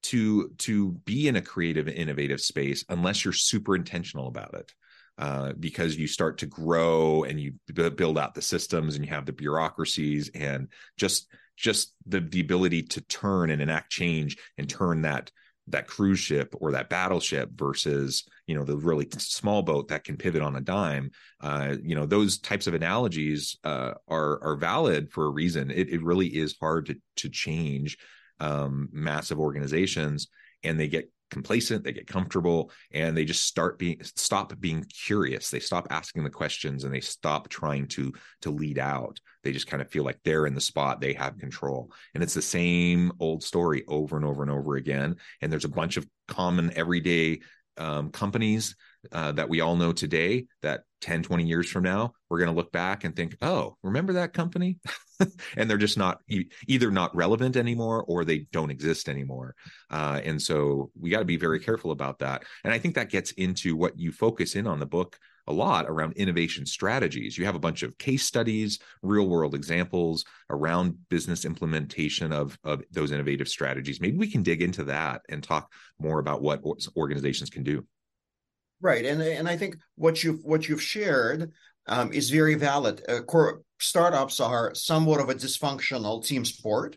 to 0.03 0.49
to 0.59 0.91
be 1.05 1.27
in 1.27 1.35
a 1.35 1.41
creative 1.41 1.87
innovative 1.87 2.39
space 2.39 2.85
unless 2.89 3.25
you're 3.25 3.33
super 3.33 3.75
intentional 3.75 4.27
about 4.27 4.53
it 4.53 4.71
uh, 5.17 5.53
because 5.59 5.95
you 5.95 6.07
start 6.07 6.37
to 6.39 6.45
grow 6.45 7.23
and 7.23 7.39
you 7.39 7.53
b- 7.73 7.89
build 7.89 8.17
out 8.17 8.33
the 8.33 8.41
systems 8.41 8.95
and 8.95 9.05
you 9.05 9.11
have 9.11 9.25
the 9.25 9.33
bureaucracies 9.33 10.29
and 10.35 10.67
just 10.97 11.27
just 11.57 11.93
the 12.05 12.19
the 12.19 12.41
ability 12.41 12.83
to 12.83 13.01
turn 13.01 13.49
and 13.49 13.61
enact 13.61 13.89
change 13.89 14.37
and 14.57 14.69
turn 14.69 15.01
that 15.03 15.31
that 15.67 15.87
cruise 15.87 16.19
ship 16.19 16.53
or 16.59 16.71
that 16.71 16.89
battleship 16.89 17.49
versus 17.55 18.25
you 18.45 18.55
know 18.55 18.63
the 18.63 18.77
really 18.77 19.07
small 19.17 19.63
boat 19.63 19.87
that 19.87 20.03
can 20.03 20.17
pivot 20.17 20.41
on 20.41 20.55
a 20.57 20.61
dime 20.61 21.09
uh, 21.41 21.75
you 21.81 21.95
know 21.95 22.05
those 22.05 22.37
types 22.37 22.67
of 22.67 22.73
analogies 22.73 23.57
uh, 23.63 23.93
are 24.07 24.43
are 24.43 24.57
valid 24.57 25.11
for 25.11 25.25
a 25.25 25.31
reason. 25.31 25.71
It, 25.71 25.89
it 25.89 26.03
really 26.03 26.27
is 26.27 26.55
hard 26.59 26.87
to 26.87 26.97
to 27.17 27.29
change 27.29 27.97
um, 28.39 28.89
massive 28.91 29.39
organizations 29.39 30.27
and 30.63 30.79
they 30.79 30.87
get 30.87 31.09
complacent 31.31 31.83
they 31.83 31.91
get 31.91 32.07
comfortable 32.07 32.71
and 32.91 33.17
they 33.17 33.25
just 33.25 33.43
start 33.43 33.79
being 33.79 33.99
stop 34.03 34.53
being 34.59 34.83
curious. 34.83 35.49
They 35.49 35.59
stop 35.59 35.87
asking 35.89 36.23
the 36.23 36.29
questions 36.29 36.83
and 36.83 36.93
they 36.93 37.01
stop 37.01 37.49
trying 37.49 37.87
to 37.89 38.13
to 38.41 38.51
lead 38.51 38.79
out. 38.79 39.19
They 39.43 39.51
just 39.51 39.67
kind 39.67 39.81
of 39.81 39.89
feel 39.89 40.03
like 40.03 40.19
they're 40.23 40.45
in 40.47 40.55
the 40.55 40.61
spot 40.61 41.01
they 41.01 41.13
have 41.13 41.37
control. 41.37 41.91
And 42.13 42.23
it's 42.23 42.33
the 42.33 42.41
same 42.41 43.11
old 43.19 43.43
story 43.43 43.83
over 43.87 44.15
and 44.15 44.25
over 44.25 44.41
and 44.41 44.51
over 44.51 44.75
again. 44.75 45.15
And 45.41 45.51
there's 45.51 45.65
a 45.65 45.69
bunch 45.69 45.97
of 45.97 46.07
common 46.27 46.71
everyday 46.75 47.41
um, 47.77 48.09
companies 48.09 48.75
uh, 49.11 49.31
that 49.31 49.49
we 49.49 49.61
all 49.61 49.75
know 49.75 49.91
today 49.91 50.45
that 50.61 50.81
10 51.01 51.23
20 51.23 51.45
years 51.45 51.69
from 51.69 51.83
now 51.83 52.13
we're 52.29 52.39
going 52.39 52.49
to 52.49 52.55
look 52.55 52.71
back 52.71 53.03
and 53.03 53.15
think 53.15 53.35
oh 53.41 53.75
remember 53.83 54.13
that 54.13 54.33
company 54.33 54.79
and 55.57 55.69
they're 55.69 55.77
just 55.77 55.97
not 55.97 56.19
e- 56.29 56.49
either 56.67 56.89
not 56.89 57.15
relevant 57.15 57.55
anymore 57.55 58.03
or 58.07 58.25
they 58.25 58.39
don't 58.51 58.71
exist 58.71 59.07
anymore 59.07 59.55
uh, 59.91 60.19
and 60.23 60.41
so 60.41 60.89
we 60.99 61.09
got 61.09 61.19
to 61.19 61.25
be 61.25 61.37
very 61.37 61.59
careful 61.59 61.91
about 61.91 62.19
that 62.19 62.43
and 62.63 62.73
i 62.73 62.79
think 62.79 62.95
that 62.95 63.09
gets 63.09 63.31
into 63.31 63.75
what 63.75 63.97
you 63.99 64.11
focus 64.11 64.55
in 64.55 64.65
on 64.65 64.79
the 64.79 64.85
book 64.85 65.17
a 65.47 65.53
lot 65.53 65.85
around 65.87 66.13
innovation 66.13 66.65
strategies. 66.65 67.37
You 67.37 67.45
have 67.45 67.55
a 67.55 67.59
bunch 67.59 67.83
of 67.83 67.97
case 67.97 68.25
studies, 68.25 68.79
real 69.01 69.27
world 69.27 69.53
examples 69.53 70.25
around 70.49 70.97
business 71.09 71.45
implementation 71.45 72.33
of, 72.33 72.57
of 72.63 72.83
those 72.91 73.11
innovative 73.11 73.47
strategies. 73.47 74.01
Maybe 74.01 74.17
we 74.17 74.29
can 74.29 74.43
dig 74.43 74.61
into 74.61 74.83
that 74.85 75.21
and 75.29 75.43
talk 75.43 75.71
more 75.99 76.19
about 76.19 76.41
what 76.41 76.61
organizations 76.97 77.49
can 77.49 77.63
do. 77.63 77.85
Right, 78.85 79.03
and 79.03 79.19
and 79.19 79.49
I 79.49 79.57
think 79.57 79.77
what 79.95 80.23
you've 80.23 80.43
what 80.43 80.69
you've 80.69 80.79
shared 80.79 81.51
um, 81.87 82.13
is 82.13 82.29
very 82.29 82.53
valid. 82.53 83.01
Uh, 83.09 83.21
cor- 83.21 83.63
startups 83.79 84.39
are 84.39 84.75
somewhat 84.75 85.19
of 85.19 85.27
a 85.27 85.33
dysfunctional 85.33 86.23
team 86.23 86.45
sport, 86.45 86.95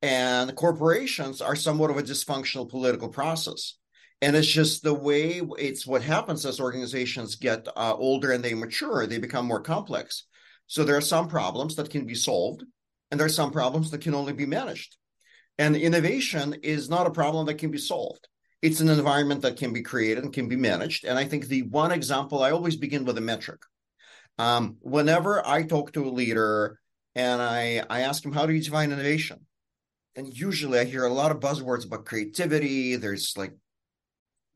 and 0.00 0.56
corporations 0.56 1.42
are 1.42 1.56
somewhat 1.56 1.90
of 1.90 1.98
a 1.98 2.02
dysfunctional 2.02 2.70
political 2.70 3.10
process. 3.10 3.74
And 4.22 4.34
it's 4.34 4.48
just 4.48 4.82
the 4.82 4.94
way 4.94 5.42
it's 5.58 5.86
what 5.86 6.00
happens 6.00 6.46
as 6.46 6.58
organizations 6.58 7.36
get 7.36 7.68
uh, 7.76 7.94
older 7.98 8.32
and 8.32 8.42
they 8.42 8.54
mature 8.54 9.06
they 9.06 9.18
become 9.18 9.44
more 9.44 9.60
complex. 9.60 10.24
So 10.68 10.84
there 10.84 10.96
are 10.96 11.12
some 11.12 11.28
problems 11.28 11.76
that 11.76 11.90
can 11.90 12.06
be 12.06 12.14
solved 12.14 12.64
and 13.10 13.20
there 13.20 13.26
are 13.26 13.40
some 13.40 13.52
problems 13.52 13.90
that 13.90 14.00
can 14.00 14.14
only 14.14 14.32
be 14.32 14.46
managed. 14.46 14.96
And 15.58 15.76
innovation 15.76 16.54
is 16.62 16.88
not 16.88 17.06
a 17.06 17.10
problem 17.20 17.44
that 17.44 17.58
can 17.58 17.70
be 17.70 17.76
solved 17.92 18.26
it's 18.64 18.80
an 18.80 18.88
environment 18.88 19.42
that 19.42 19.56
can 19.56 19.72
be 19.72 19.82
created 19.82 20.24
and 20.24 20.32
can 20.32 20.48
be 20.48 20.56
managed 20.56 21.04
and 21.04 21.18
i 21.18 21.24
think 21.24 21.46
the 21.46 21.62
one 21.62 21.92
example 21.92 22.42
i 22.42 22.50
always 22.50 22.76
begin 22.76 23.04
with 23.04 23.18
a 23.18 23.20
metric 23.32 23.60
um, 24.38 24.76
whenever 24.80 25.46
i 25.46 25.62
talk 25.62 25.92
to 25.92 26.06
a 26.08 26.16
leader 26.20 26.78
and 27.14 27.40
i 27.40 27.82
i 27.88 28.00
ask 28.00 28.24
him 28.24 28.32
how 28.32 28.46
do 28.46 28.52
you 28.52 28.62
define 28.62 28.92
innovation 28.92 29.46
and 30.16 30.36
usually 30.36 30.78
i 30.78 30.84
hear 30.84 31.04
a 31.04 31.12
lot 31.12 31.30
of 31.30 31.40
buzzwords 31.40 31.86
about 31.86 32.04
creativity 32.04 32.96
there's 32.96 33.36
like 33.36 33.52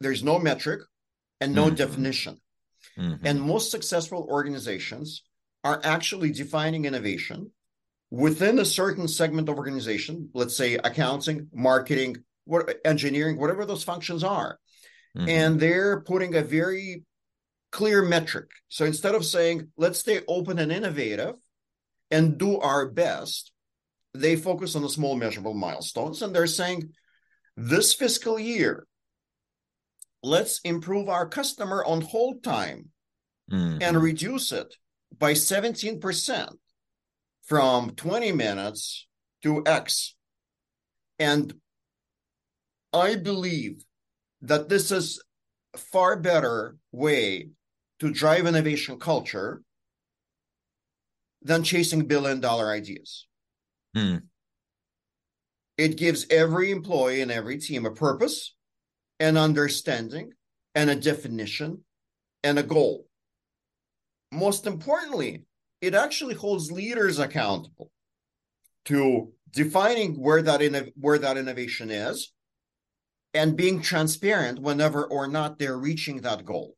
there's 0.01 0.23
no 0.23 0.39
metric 0.39 0.83
and 1.41 1.55
no 1.55 1.67
mm-hmm. 1.67 1.75
definition. 1.75 2.41
Mm-hmm. 2.97 3.27
And 3.27 3.41
most 3.41 3.71
successful 3.71 4.27
organizations 4.31 5.23
are 5.65 5.81
actually 5.85 6.31
defining 6.31 6.85
innovation 6.85 7.53
within 8.11 8.59
a 8.59 8.65
certain 8.65 9.09
segment 9.09 9.49
of 9.49 9.57
organization, 9.57 10.31
let's 10.35 10.57
say 10.57 10.75
accounting, 10.75 11.49
marketing, 11.53 12.17
what 12.49 12.79
engineering, 12.85 13.39
whatever 13.39 13.67
those 13.67 13.85
functions 13.85 14.25
are. 14.25 14.59
Mm-hmm. 15.17 15.29
And 15.29 15.61
they're 15.61 16.01
putting 16.01 16.35
a 16.35 16.43
very 16.43 17.05
clear 17.71 18.03
metric. 18.03 18.49
So 18.69 18.87
instead 18.87 19.15
of 19.15 19.25
saying, 19.25 19.69
let's 19.77 19.99
stay 19.99 20.23
open 20.27 20.59
and 20.59 20.73
innovative 20.73 21.35
and 22.11 22.39
do 22.39 22.59
our 22.59 22.89
best, 22.89 23.53
they 24.15 24.35
focus 24.35 24.75
on 24.75 24.83
the 24.83 24.89
small 24.89 25.15
measurable 25.15 25.55
milestones 25.55 26.23
and 26.23 26.35
they're 26.35 26.47
saying, 26.47 26.91
this 27.57 27.93
fiscal 27.93 28.39
year, 28.39 28.87
let's 30.23 30.61
improve 30.61 31.09
our 31.09 31.29
customer 31.29 31.85
on 31.85 32.01
hold 32.01 32.43
time 32.43 32.89
mm-hmm. 33.51 33.83
and 33.83 34.03
reduce 34.03 34.53
it 34.53 34.75
by 35.17 35.33
17% 35.33 36.49
from 37.45 37.91
20 37.91 38.33
minutes 38.33 39.07
to 39.43 39.63
X. 39.67 40.15
And 41.19 41.55
I 42.93 43.17
believe 43.17 43.85
that 44.43 44.69
this 44.69 44.91
is 44.91 45.23
a 45.75 45.79
far 45.79 46.17
better 46.17 46.77
way 46.93 47.51
to 48.01 48.13
drive 48.13 48.47
innovation 48.47 48.99
culture 48.99 49.63
than 51.43 51.63
chasing 51.63 52.07
billion 52.07 52.41
dollar 52.41 52.71
ideas. 52.71 53.27
Mm. 53.97 54.23
It 55.77 55.97
gives 55.97 56.27
every 56.31 56.71
employee 56.71 57.21
and 57.21 57.31
every 57.31 57.59
team 57.59 57.87
a 57.87 57.91
purpose 57.91 58.55
an 59.21 59.37
understanding 59.37 60.33
and 60.75 60.91
a 60.91 60.95
definition 60.95 61.85
and 62.45 62.59
a 62.59 62.63
goal. 62.63 63.07
Most 64.33 64.67
importantly, 64.67 65.45
it 65.81 65.95
actually 65.95 66.35
holds 66.35 66.71
leaders 66.71 67.19
accountable 67.19 67.91
to 68.87 69.33
defining 69.51 70.15
where 70.15 70.43
that 70.43 70.63
in, 70.63 70.93
where 70.97 71.19
that 71.19 71.37
innovation 71.37 71.91
is 71.91 72.33
and 73.39 73.57
being 73.57 73.81
transparent 73.81 74.61
whenever 74.61 75.05
or 75.07 75.27
not 75.27 75.59
they're 75.59 75.79
reaching 75.79 76.23
that 76.23 76.45
goal. 76.45 76.75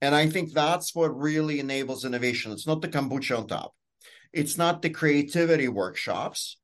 And 0.00 0.14
I 0.14 0.28
think 0.28 0.52
that's 0.52 0.94
what 0.94 1.18
really 1.18 1.60
enables 1.60 2.04
innovation. 2.04 2.52
It's 2.52 2.66
not 2.66 2.80
the 2.80 2.88
kombucha 2.88 3.36
on 3.36 3.46
top. 3.46 3.74
It's 4.32 4.56
not 4.56 4.80
the 4.80 4.90
creativity 4.90 5.68
workshops 5.68 6.56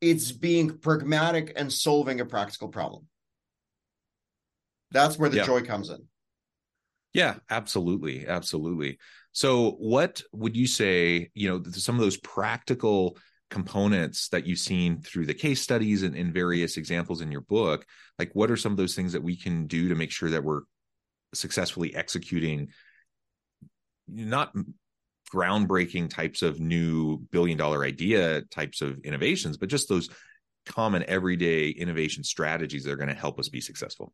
it's 0.00 0.32
being 0.32 0.78
pragmatic 0.78 1.52
and 1.56 1.72
solving 1.72 2.20
a 2.20 2.26
practical 2.26 2.68
problem. 2.68 3.06
That's 4.90 5.18
where 5.18 5.28
the 5.28 5.38
yeah. 5.38 5.46
joy 5.46 5.62
comes 5.62 5.90
in. 5.90 6.06
Yeah, 7.12 7.36
absolutely. 7.50 8.26
Absolutely. 8.26 8.98
So, 9.32 9.72
what 9.72 10.22
would 10.32 10.56
you 10.56 10.66
say, 10.66 11.30
you 11.34 11.48
know, 11.48 11.62
some 11.72 11.96
of 11.96 12.00
those 12.00 12.16
practical 12.16 13.18
components 13.50 14.28
that 14.28 14.46
you've 14.46 14.58
seen 14.58 15.00
through 15.00 15.26
the 15.26 15.34
case 15.34 15.60
studies 15.60 16.02
and, 16.02 16.14
and 16.14 16.32
various 16.32 16.76
examples 16.76 17.20
in 17.20 17.32
your 17.32 17.42
book? 17.42 17.84
Like, 18.18 18.30
what 18.32 18.50
are 18.50 18.56
some 18.56 18.72
of 18.72 18.78
those 18.78 18.94
things 18.94 19.12
that 19.12 19.22
we 19.22 19.36
can 19.36 19.66
do 19.66 19.88
to 19.88 19.94
make 19.94 20.10
sure 20.10 20.30
that 20.30 20.44
we're 20.44 20.62
successfully 21.34 21.94
executing 21.94 22.68
not 24.08 24.54
groundbreaking 25.32 26.10
types 26.10 26.42
of 26.42 26.60
new 26.60 27.18
billion 27.30 27.56
dollar 27.56 27.84
idea 27.84 28.42
types 28.42 28.82
of 28.82 28.98
innovations, 29.04 29.56
but 29.56 29.68
just 29.68 29.88
those 29.88 30.08
common 30.66 31.04
everyday 31.06 31.68
innovation 31.68 32.24
strategies 32.24 32.84
that 32.84 32.92
are 32.92 32.96
going 32.96 33.08
to 33.08 33.14
help 33.14 33.38
us 33.38 33.48
be 33.48 33.60
successful. 33.60 34.12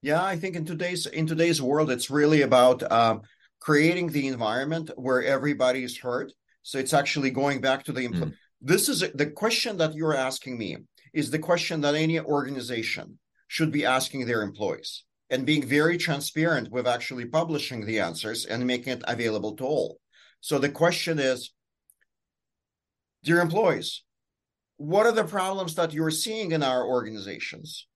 Yeah, 0.00 0.22
I 0.22 0.36
think 0.36 0.56
in 0.56 0.64
today's 0.64 1.06
in 1.06 1.26
today's 1.26 1.62
world, 1.62 1.90
it's 1.90 2.10
really 2.10 2.42
about 2.42 2.82
uh, 2.82 3.18
creating 3.60 4.08
the 4.08 4.26
environment 4.26 4.90
where 4.96 5.22
everybody 5.22 5.84
is 5.84 5.96
heard. 5.98 6.32
So 6.62 6.78
it's 6.78 6.94
actually 6.94 7.30
going 7.30 7.60
back 7.60 7.84
to 7.84 7.92
the. 7.92 8.08
Impl- 8.08 8.24
mm. 8.24 8.34
This 8.64 8.88
is 8.88 9.00
the 9.00 9.26
question 9.26 9.76
that 9.78 9.94
you're 9.94 10.14
asking 10.14 10.56
me 10.56 10.76
is 11.12 11.30
the 11.30 11.38
question 11.40 11.80
that 11.80 11.96
any 11.96 12.20
organization 12.20 13.18
should 13.48 13.72
be 13.72 13.84
asking 13.84 14.26
their 14.26 14.42
employees 14.42 15.04
and 15.30 15.44
being 15.44 15.66
very 15.66 15.98
transparent 15.98 16.70
with 16.70 16.86
actually 16.86 17.24
publishing 17.24 17.84
the 17.84 17.98
answers 17.98 18.46
and 18.46 18.64
making 18.64 18.92
it 18.92 19.02
available 19.08 19.56
to 19.56 19.64
all. 19.64 19.98
So 20.40 20.60
the 20.60 20.68
question 20.68 21.18
is, 21.18 21.52
dear 23.24 23.40
employees, 23.40 24.04
what 24.76 25.06
are 25.06 25.12
the 25.12 25.24
problems 25.24 25.74
that 25.74 25.92
you're 25.92 26.10
seeing 26.12 26.52
in 26.52 26.62
our 26.62 26.86
organizations? 26.86 27.88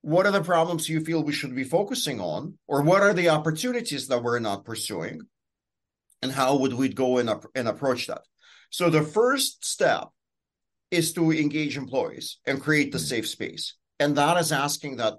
What 0.00 0.24
are 0.24 0.32
the 0.32 0.42
problems 0.42 0.88
you 0.88 1.00
feel 1.00 1.22
we 1.22 1.32
should 1.32 1.54
be 1.54 1.64
focusing 1.64 2.18
on? 2.18 2.56
Or 2.66 2.82
what 2.82 3.02
are 3.02 3.12
the 3.12 3.28
opportunities 3.28 4.08
that 4.08 4.22
we're 4.22 4.38
not 4.38 4.64
pursuing? 4.64 5.20
And 6.22 6.32
how 6.32 6.56
would 6.56 6.72
we 6.72 6.88
go 6.88 7.18
and, 7.18 7.30
and 7.54 7.68
approach 7.68 8.06
that? 8.06 8.22
So 8.70 8.90
the 8.90 9.02
first 9.02 9.64
step 9.64 10.08
is 10.90 11.12
to 11.14 11.32
engage 11.32 11.76
employees 11.76 12.38
and 12.46 12.60
create 12.60 12.92
the 12.92 12.98
safe 12.98 13.28
space. 13.28 13.74
And 14.00 14.16
that 14.16 14.36
is 14.36 14.52
asking 14.52 14.96
that 14.96 15.14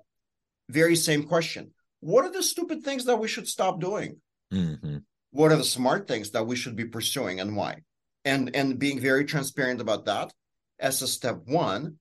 very 0.69 0.95
same 0.95 1.23
question. 1.23 1.71
What 1.99 2.25
are 2.25 2.31
the 2.31 2.43
stupid 2.43 2.83
things 2.83 3.05
that 3.05 3.17
we 3.17 3.27
should 3.27 3.47
stop 3.47 3.79
doing? 3.79 4.21
Mm-hmm 4.53 4.97
what 5.31 5.51
are 5.51 5.57
the 5.57 5.63
smart 5.63 6.07
things 6.07 6.31
that 6.31 6.45
we 6.45 6.55
should 6.55 6.75
be 6.75 6.85
pursuing 6.85 7.39
and 7.39 7.55
why 7.55 7.77
and 8.25 8.55
and 8.55 8.79
being 8.79 8.99
very 8.99 9.25
transparent 9.25 9.81
about 9.81 10.05
that 10.05 10.33
as 10.79 11.01
a 11.01 11.07
step 11.07 11.39
one 11.45 11.95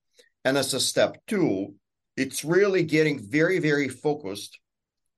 and 0.45 0.57
as 0.57 0.75
a 0.75 0.81
step 0.81 1.17
two 1.27 1.75
it's 2.17 2.45
really 2.45 2.83
getting 2.83 3.21
very 3.31 3.59
very 3.59 3.89
focused 3.89 4.59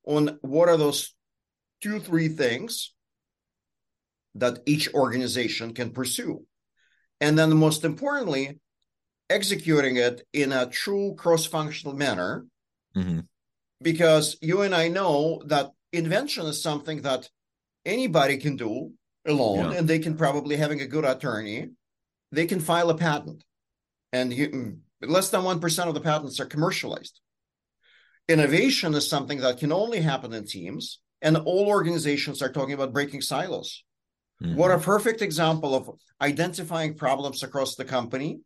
on 0.05 0.39
what 0.43 0.69
are 0.69 0.77
those 0.77 1.15
two 1.81 2.01
three 2.01 2.29
things 2.29 2.95
that 4.35 4.61
each 4.67 4.93
organization 4.95 5.75
can 5.75 5.91
pursue 5.91 6.45
and 7.21 7.39
then 7.39 7.57
most 7.57 7.85
importantly 7.85 8.59
executing 9.29 9.97
it 9.97 10.27
in 10.33 10.53
a 10.53 10.67
true 10.67 11.15
cross-functional 11.17 11.95
manner 11.95 12.47
mm-hmm. 12.97 13.21
because 13.83 14.37
you 14.41 14.63
and 14.63 14.75
i 14.75 14.89
know 14.89 15.43
that 15.47 15.71
invention 15.93 16.47
is 16.47 16.63
something 16.63 17.03
that 17.03 17.29
anybody 17.85 18.37
can 18.37 18.57
do 18.57 18.93
alone, 19.27 19.73
yeah. 19.73 19.79
and 19.79 19.89
they 19.89 19.99
can 19.99 20.17
probably 20.17 20.57
having 20.57 20.81
a 20.81 20.87
good 20.87 21.05
attorney, 21.05 21.71
they 22.33 22.47
can 22.47 22.61
file 22.61 22.91
a 22.91 22.97
patent, 22.97 23.45
and 24.13 24.33
you, 24.33 24.49
mm, 24.49 24.79
less 25.03 25.31
than 25.31 25.45
one 25.45 25.61
percent 25.61 25.89
of 25.89 25.95
the 25.95 26.01
patents 26.01 26.41
are 26.41 26.47
commercialized. 26.47 27.21
Innovation 28.29 28.95
is 28.95 29.09
something 29.09 29.41
that 29.41 29.59
can 29.59 29.73
only 29.73 30.01
happen 30.01 30.33
in 30.33 30.47
teams, 30.47 31.01
and 31.21 31.37
all 31.37 31.67
organizations 31.67 32.43
are 32.43 32.53
talking 32.53 32.75
about 32.75 32.93
breaking 32.93 33.21
silos. 33.21 33.85
Mm-hmm. 34.43 34.57
What 34.57 34.71
a 34.71 34.79
perfect 34.79 35.23
example 35.23 35.75
of 35.75 35.91
identifying 36.21 36.95
problems 36.95 37.43
across 37.43 37.77
the 37.77 37.85
company 37.85 38.41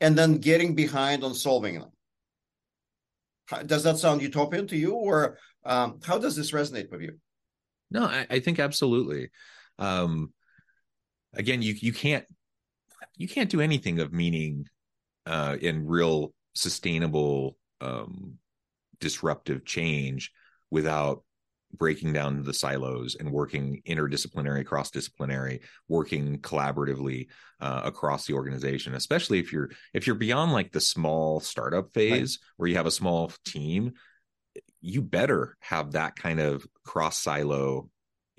and 0.00 0.18
then 0.18 0.38
getting 0.38 0.74
behind 0.74 1.22
on 1.22 1.34
solving 1.34 1.78
them. 1.78 1.90
Does 3.66 3.84
that 3.84 3.98
sound 3.98 4.22
utopian 4.22 4.66
to 4.68 4.76
you, 4.76 4.92
or 4.94 5.38
um, 5.64 6.00
how 6.04 6.18
does 6.18 6.34
this 6.36 6.52
resonate 6.52 6.90
with 6.90 7.02
you? 7.02 7.18
No, 7.90 8.04
I, 8.04 8.26
I 8.30 8.40
think 8.40 8.58
absolutely. 8.58 9.30
Um, 9.78 10.32
again, 11.34 11.60
you 11.60 11.74
you 11.78 11.92
can't 11.92 12.24
you 13.16 13.28
can't 13.28 13.50
do 13.50 13.60
anything 13.60 14.00
of 14.00 14.12
meaning 14.12 14.66
uh, 15.26 15.56
in 15.60 15.86
real 15.86 16.32
sustainable 16.54 17.56
um, 17.80 18.38
disruptive 19.00 19.64
change 19.64 20.32
without 20.70 21.22
breaking 21.72 22.12
down 22.12 22.42
the 22.42 22.54
silos 22.54 23.14
and 23.14 23.30
working 23.30 23.82
interdisciplinary 23.86 24.64
cross 24.64 24.90
disciplinary 24.90 25.60
working 25.88 26.38
collaboratively 26.38 27.28
uh, 27.60 27.82
across 27.84 28.26
the 28.26 28.34
organization 28.34 28.94
especially 28.94 29.38
if 29.38 29.52
you're 29.52 29.70
if 29.94 30.06
you're 30.06 30.16
beyond 30.16 30.52
like 30.52 30.72
the 30.72 30.80
small 30.80 31.40
startup 31.40 31.92
phase 31.92 32.38
right. 32.40 32.48
where 32.56 32.68
you 32.68 32.76
have 32.76 32.86
a 32.86 32.90
small 32.90 33.32
team 33.44 33.92
you 34.80 35.00
better 35.00 35.56
have 35.60 35.92
that 35.92 36.16
kind 36.16 36.40
of 36.40 36.66
cross 36.84 37.18
silo 37.18 37.88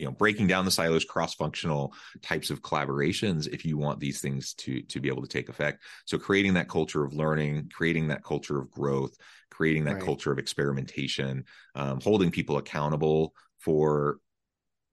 you 0.04 0.10
know 0.10 0.16
breaking 0.16 0.48
down 0.48 0.66
the 0.66 0.72
silos 0.72 1.06
cross 1.06 1.34
functional 1.34 1.94
types 2.22 2.50
of 2.50 2.62
collaborations 2.62 3.48
if 3.48 3.64
you 3.64 3.78
want 3.78 4.02
these 4.02 4.20
things 4.20 4.54
to 4.54 4.82
to 4.82 5.00
be 5.00 5.08
able 5.08 5.22
to 5.22 5.30
take 5.30 5.48
effect. 5.48 5.82
So 6.04 6.18
creating 6.18 6.56
that 6.56 6.68
culture 6.68 7.06
of 7.06 7.14
learning 7.14 7.72
creating 7.74 8.10
that 8.10 8.22
culture 8.22 8.60
of 8.60 8.70
growth 8.70 9.16
creating 9.50 9.86
that 9.86 9.94
right. 9.94 10.04
culture 10.04 10.30
of 10.30 10.40
experimentation 10.40 11.46
um, 11.76 12.02
holding 12.02 12.32
people 12.32 12.58
accountable 12.58 13.34
for 13.60 14.18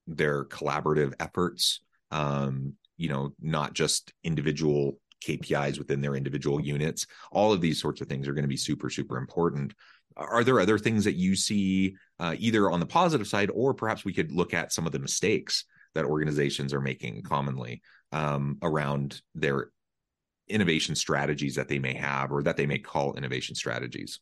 their 0.06 0.44
collaborative 0.44 1.12
efforts 1.18 1.80
um, 2.12 2.74
you 2.96 3.08
know 3.08 3.32
not 3.40 3.72
just 3.72 4.12
individual 4.22 5.00
KPIs 5.26 5.76
within 5.76 6.00
their 6.00 6.14
individual 6.14 6.60
units. 6.60 7.06
All 7.30 7.52
of 7.52 7.60
these 7.60 7.78
sorts 7.78 8.00
of 8.00 8.08
things 8.08 8.26
are 8.28 8.32
going 8.32 8.44
to 8.44 8.48
be 8.48 8.56
super 8.56 8.90
super 8.90 9.16
important 9.16 9.74
are 10.16 10.44
there 10.44 10.60
other 10.60 10.78
things 10.78 11.04
that 11.04 11.14
you 11.14 11.36
see 11.36 11.96
uh, 12.18 12.34
either 12.38 12.70
on 12.70 12.80
the 12.80 12.86
positive 12.86 13.26
side 13.26 13.50
or 13.52 13.74
perhaps 13.74 14.04
we 14.04 14.12
could 14.12 14.32
look 14.32 14.52
at 14.54 14.72
some 14.72 14.86
of 14.86 14.92
the 14.92 14.98
mistakes 14.98 15.64
that 15.94 16.04
organizations 16.04 16.72
are 16.74 16.80
making 16.80 17.22
commonly 17.22 17.82
um, 18.12 18.58
around 18.62 19.22
their 19.34 19.70
innovation 20.48 20.94
strategies 20.94 21.54
that 21.54 21.68
they 21.68 21.78
may 21.78 21.94
have 21.94 22.32
or 22.32 22.42
that 22.42 22.56
they 22.56 22.66
may 22.66 22.78
call 22.78 23.14
innovation 23.14 23.54
strategies? 23.54 24.20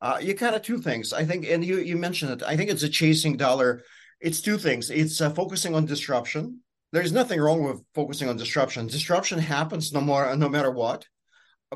Uh, 0.00 0.18
you 0.20 0.34
kind 0.34 0.54
of 0.54 0.62
two 0.62 0.78
things. 0.78 1.12
I 1.12 1.24
think 1.24 1.46
and 1.46 1.64
you 1.64 1.78
you 1.78 1.96
mentioned 1.96 2.32
it. 2.32 2.42
I 2.46 2.56
think 2.56 2.70
it's 2.70 2.82
a 2.82 2.88
chasing 2.88 3.36
dollar. 3.36 3.82
It's 4.20 4.40
two 4.40 4.58
things. 4.58 4.90
It's 4.90 5.20
uh, 5.20 5.30
focusing 5.30 5.74
on 5.74 5.86
disruption. 5.86 6.60
There's 6.92 7.12
nothing 7.12 7.40
wrong 7.40 7.64
with 7.64 7.82
focusing 7.94 8.28
on 8.28 8.36
disruption. 8.36 8.86
Disruption 8.86 9.38
happens 9.38 9.92
no 9.92 10.00
more 10.00 10.36
no 10.36 10.48
matter 10.48 10.70
what 10.70 11.06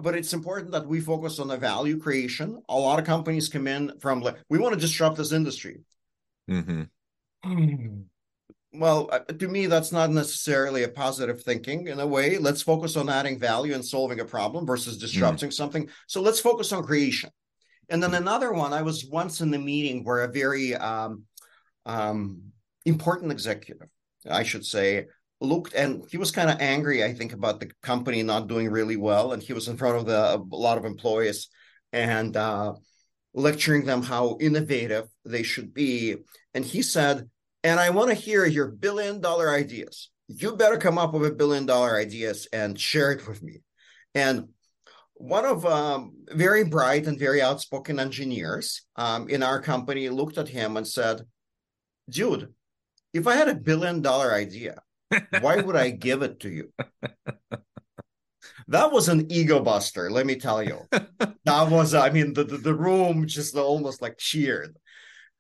but 0.03 0.15
it's 0.15 0.33
important 0.33 0.73
that 0.73 0.87
we 0.87 1.01
focus 1.01 1.39
on 1.39 1.49
the 1.49 1.57
value 1.57 1.99
creation. 1.99 2.63
A 2.69 2.77
lot 2.77 2.99
of 2.99 3.05
companies 3.05 3.49
come 3.49 3.67
in 3.67 3.99
from 4.01 4.21
like, 4.21 4.37
we 4.49 4.59
want 4.59 4.75
to 4.75 4.81
disrupt 4.81 5.17
this 5.17 5.33
industry. 5.33 5.81
Mm-hmm. 6.51 6.83
Well, 8.75 9.09
uh, 9.11 9.21
to 9.21 9.49
me, 9.49 9.67
that's 9.67 9.93
not 9.93 10.11
necessarily 10.11 10.83
a 10.83 10.89
positive 10.89 11.43
thinking 11.43 11.89
in 11.89 12.01
a 12.01 12.07
way. 12.07 12.39
Let's 12.39 12.63
focus 12.63 12.97
on 12.97 13.09
adding 13.09 13.39
value 13.39 13.75
and 13.75 13.85
solving 13.85 14.21
a 14.21 14.25
problem 14.25 14.67
versus 14.67 14.99
disrupting 14.99 15.49
mm-hmm. 15.49 15.55
something. 15.55 15.89
So 16.07 16.21
let's 16.21 16.41
focus 16.41 16.73
on 16.73 16.85
creation. 16.85 17.31
And 17.89 18.03
then 18.03 18.11
mm-hmm. 18.11 18.23
another 18.23 18.53
one, 18.53 18.73
I 18.73 18.83
was 18.83 19.07
once 19.07 19.41
in 19.41 19.51
the 19.51 19.59
meeting 19.59 20.05
where 20.05 20.21
a 20.21 20.29
very 20.29 20.75
um, 20.75 21.25
um, 21.87 22.43
important 22.85 23.33
executive, 23.33 23.89
I 24.29 24.43
should 24.43 24.67
say, 24.67 25.07
looked 25.41 25.75
and 25.75 26.05
he 26.11 26.19
was 26.19 26.33
kind 26.33 26.51
of 26.51 26.61
angry 26.61 27.05
i 27.05 27.15
think 27.15 27.33
about 27.33 27.61
the 27.61 27.71
company 27.83 28.23
not 28.23 28.49
doing 28.49 28.69
really 28.69 28.97
well 28.97 29.33
and 29.33 29.43
he 29.43 29.53
was 29.53 29.69
in 29.69 29.77
front 29.77 29.97
of 29.97 30.05
the, 30.05 30.35
a 30.37 30.57
lot 30.57 30.79
of 30.79 30.85
employees 30.85 31.49
and 31.93 32.37
uh, 32.37 32.75
lecturing 33.35 33.85
them 33.85 34.03
how 34.03 34.37
innovative 34.41 35.09
they 35.25 35.43
should 35.43 35.73
be. 35.73 36.17
And 36.55 36.65
he 36.65 36.83
said 36.83 37.29
and 37.65 37.81
i 37.81 37.91
want 37.91 38.09
to 38.09 38.15
hear 38.15 38.45
your 38.47 38.69
billion 38.69 39.21
dollar 39.21 39.51
ideas. 39.51 40.11
You 40.29 40.57
better 40.57 40.77
come 40.77 40.99
up 40.99 41.13
with 41.15 41.27
a 41.27 41.35
billion 41.35 41.67
dollar 41.67 41.97
ideas 41.97 42.47
and 42.53 42.79
share 42.79 43.13
it 43.13 43.27
with 43.27 43.43
me. 43.43 43.63
And 44.15 44.49
one 45.15 45.45
of 45.45 45.67
um, 45.67 46.13
very 46.31 46.65
bright 46.65 47.07
and 47.07 47.19
very 47.19 47.43
outspoken 47.43 47.99
engineers 47.99 48.83
um, 48.97 49.29
in 49.29 49.43
our 49.43 49.61
company 49.61 50.09
looked 50.09 50.39
at 50.39 50.49
him 50.49 50.77
and 50.77 50.87
said 50.87 51.23
dude 52.09 52.55
if 53.13 53.27
i 53.27 53.35
had 53.35 53.49
a 53.49 53.55
billion 53.55 54.01
dollar 54.01 54.33
idea 54.33 54.81
why 55.41 55.61
would 55.61 55.77
I 55.77 55.91
give 55.91 56.23
it 56.23 56.41
to 56.41 56.51
you? 56.51 56.73
That 58.69 58.93
was 58.93 59.09
an 59.09 59.31
ego 59.33 59.61
buster, 59.61 60.11
let 60.11 60.27
me 60.27 60.37
tell 60.37 60.63
you. 60.63 60.81
That 60.91 61.71
was, 61.71 61.95
I 61.95 62.11
mean, 62.11 62.35
the, 62.35 62.45
the, 62.45 62.59
the 62.59 62.75
room 62.75 63.27
just 63.27 63.57
almost 63.57 64.03
like 64.03 64.19
cheered. 64.19 64.77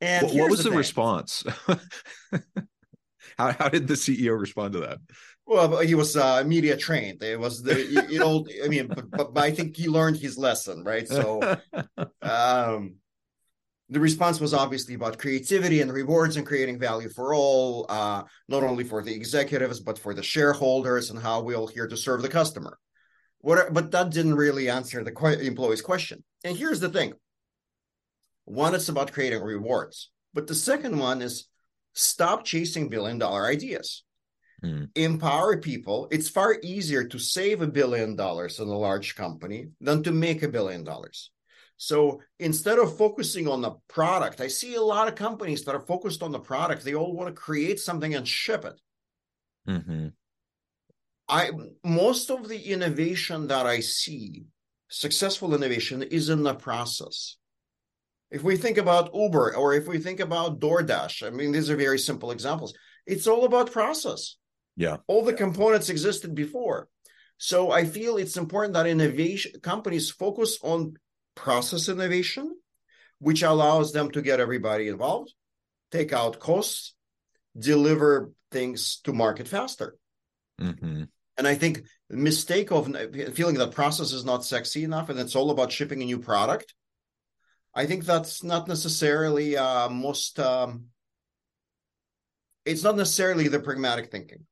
And 0.01 0.27
what, 0.27 0.37
what 0.37 0.51
was 0.51 0.65
the, 0.65 0.71
the 0.71 0.77
response? 0.77 1.45
how, 3.39 3.53
how 3.53 3.69
did 3.69 3.87
the 3.87 3.95
CEO 3.95 4.39
respond 4.39 4.73
to 4.75 4.81
that? 4.81 4.99
Well, 5.47 5.79
he 5.79 5.95
was 5.95 6.17
uh, 6.17 6.45
media 6.45 6.77
trained. 6.77 7.23
It 7.23 7.39
was 7.39 7.63
the 7.63 8.07
you, 8.09 8.19
know, 8.19 8.47
I 8.63 8.69
mean, 8.69 8.87
but, 8.87 9.35
but 9.35 9.43
I 9.43 9.51
think 9.51 9.77
he 9.77 9.89
learned 9.89 10.19
his 10.19 10.37
lesson, 10.37 10.85
right? 10.85 11.09
So, 11.09 11.41
um, 12.23 12.97
the 13.91 14.01
response 14.01 14.39
was 14.41 14.53
obviously 14.53 14.95
about 14.95 15.19
creativity 15.19 15.81
and 15.81 15.93
rewards 15.93 16.37
and 16.37 16.47
creating 16.47 16.79
value 16.79 17.09
for 17.09 17.35
all, 17.35 17.87
uh, 17.89 18.23
not 18.49 18.63
only 18.63 18.85
for 18.85 19.03
the 19.03 19.15
executives 19.15 19.81
but 19.81 19.99
for 19.99 20.15
the 20.15 20.23
shareholders 20.23 21.11
and 21.11 21.19
how 21.19 21.41
we're 21.41 21.57
all 21.57 21.67
here 21.67 21.87
to 21.87 21.97
serve 21.97 22.23
the 22.23 22.29
customer. 22.29 22.79
What, 23.41 23.73
but 23.73 23.91
that 23.93 24.11
didn't 24.11 24.35
really 24.35 24.69
answer 24.69 25.03
the 25.03 25.39
employee's 25.41 25.81
question. 25.81 26.25
And 26.45 26.57
here's 26.57 26.81
the 26.81 26.89
thing: 26.89 27.13
one, 28.45 28.75
it's 28.75 28.89
about 28.89 29.13
creating 29.13 29.43
rewards, 29.43 30.11
but 30.35 30.47
the 30.47 30.55
second 30.55 30.99
one 30.99 31.23
is 31.23 31.47
stop 31.95 32.45
chasing 32.45 32.89
billion 32.89 33.19
dollar 33.19 33.47
ideas. 33.47 34.05
Hmm. 34.61 34.85
Empower 34.97 35.59
people. 35.59 36.09
It's 36.11 36.29
far 36.29 36.57
easier 36.65 37.05
to 37.05 37.19
save 37.19 37.63
a 37.63 37.69
billion 37.69 38.17
dollars 38.17 38.59
in 38.59 38.67
a 38.67 38.77
large 38.77 39.15
company 39.15 39.69
than 39.81 40.03
to 40.03 40.11
make 40.11 40.43
a 40.43 40.49
billion 40.49 40.83
dollars. 40.83 41.31
So 41.79 42.21
instead 42.41 42.81
of 42.81 42.97
focusing 42.99 43.47
on 43.47 43.63
the 43.63 43.77
product, 43.89 44.41
I 44.41 44.49
see 44.49 44.75
a 44.75 44.83
lot 44.83 45.07
of 45.07 45.15
companies 45.15 45.65
that 45.65 45.77
are 45.77 45.81
focused 45.81 46.25
on 46.25 46.33
the 46.33 46.41
product. 46.41 46.85
They 46.85 46.95
all 46.95 47.15
want 47.15 47.29
to 47.29 47.41
create 47.41 47.79
something 47.79 48.15
and 48.15 48.27
ship 48.27 48.65
it. 48.65 48.81
Mm-hmm. 49.69 50.09
I 51.29 51.51
most 51.85 52.31
of 52.31 52.49
the 52.49 52.61
innovation 52.61 53.47
that 53.47 53.65
I 53.65 53.81
see, 53.81 54.47
successful 54.89 55.55
innovation, 55.55 56.03
is 56.03 56.31
in 56.31 56.43
the 56.43 56.55
process. 56.55 57.37
If 58.31 58.43
we 58.43 58.57
think 58.57 58.77
about 58.77 59.15
Uber 59.15 59.55
or 59.55 59.75
if 59.75 59.87
we 59.87 59.99
think 59.99 60.19
about 60.21 60.59
DoorDash, 60.59 61.27
I 61.27 61.31
mean, 61.31 61.53
these 61.53 61.71
are 61.71 61.77
very 61.77 61.99
simple 61.99 62.33
examples. 62.33 62.75
It's 63.07 63.27
all 63.27 63.45
about 63.45 63.73
process. 63.73 64.37
Yeah. 64.77 64.97
All 65.07 65.25
the 65.25 65.33
components 65.33 65.91
existed 65.91 66.35
before. 66.35 66.89
So 67.37 67.71
I 67.71 67.85
feel 67.85 68.17
it's 68.17 68.37
important 68.37 68.75
that 68.75 68.87
innovation 68.87 69.53
companies 69.63 70.11
focus 70.11 70.59
on 70.63 70.95
process 71.39 71.89
innovation, 71.89 72.57
which 73.21 73.43
allows 73.43 73.93
them 73.93 74.11
to 74.11 74.21
get 74.21 74.41
everybody 74.41 74.89
involved, 74.89 75.33
take 75.93 76.13
out 76.13 76.41
costs, 76.41 76.95
deliver 77.57 78.33
things 78.51 79.01
to 79.05 79.13
market 79.13 79.47
faster. 79.47 79.97
Mm-hmm. 80.61 81.05
And 81.37 81.47
I 81.47 81.55
think 81.55 81.85
the 82.11 82.17
mistake 82.17 82.73
of 82.73 82.87
feeling 83.35 83.59
that 83.59 83.71
process 83.71 84.13
is 84.13 84.25
not 84.25 84.45
sexy 84.45 84.83
enough 84.83 85.09
and 85.09 85.19
it's 85.21 85.37
all 85.37 85.51
about 85.51 85.71
shipping 85.71 86.03
a 86.03 86.05
new 86.05 86.19
product. 86.19 86.75
I 87.75 87.87
think 87.87 88.05
that's 88.05 88.43
not 88.43 88.67
necessarily 88.67 89.57
uh, 89.57 89.89
most. 89.89 90.41
Um, 90.41 90.87
it's 92.65 92.83
not 92.83 92.97
necessarily 92.97 93.47
the 93.47 93.61
pragmatic 93.61 94.11
thinking. 94.11 94.47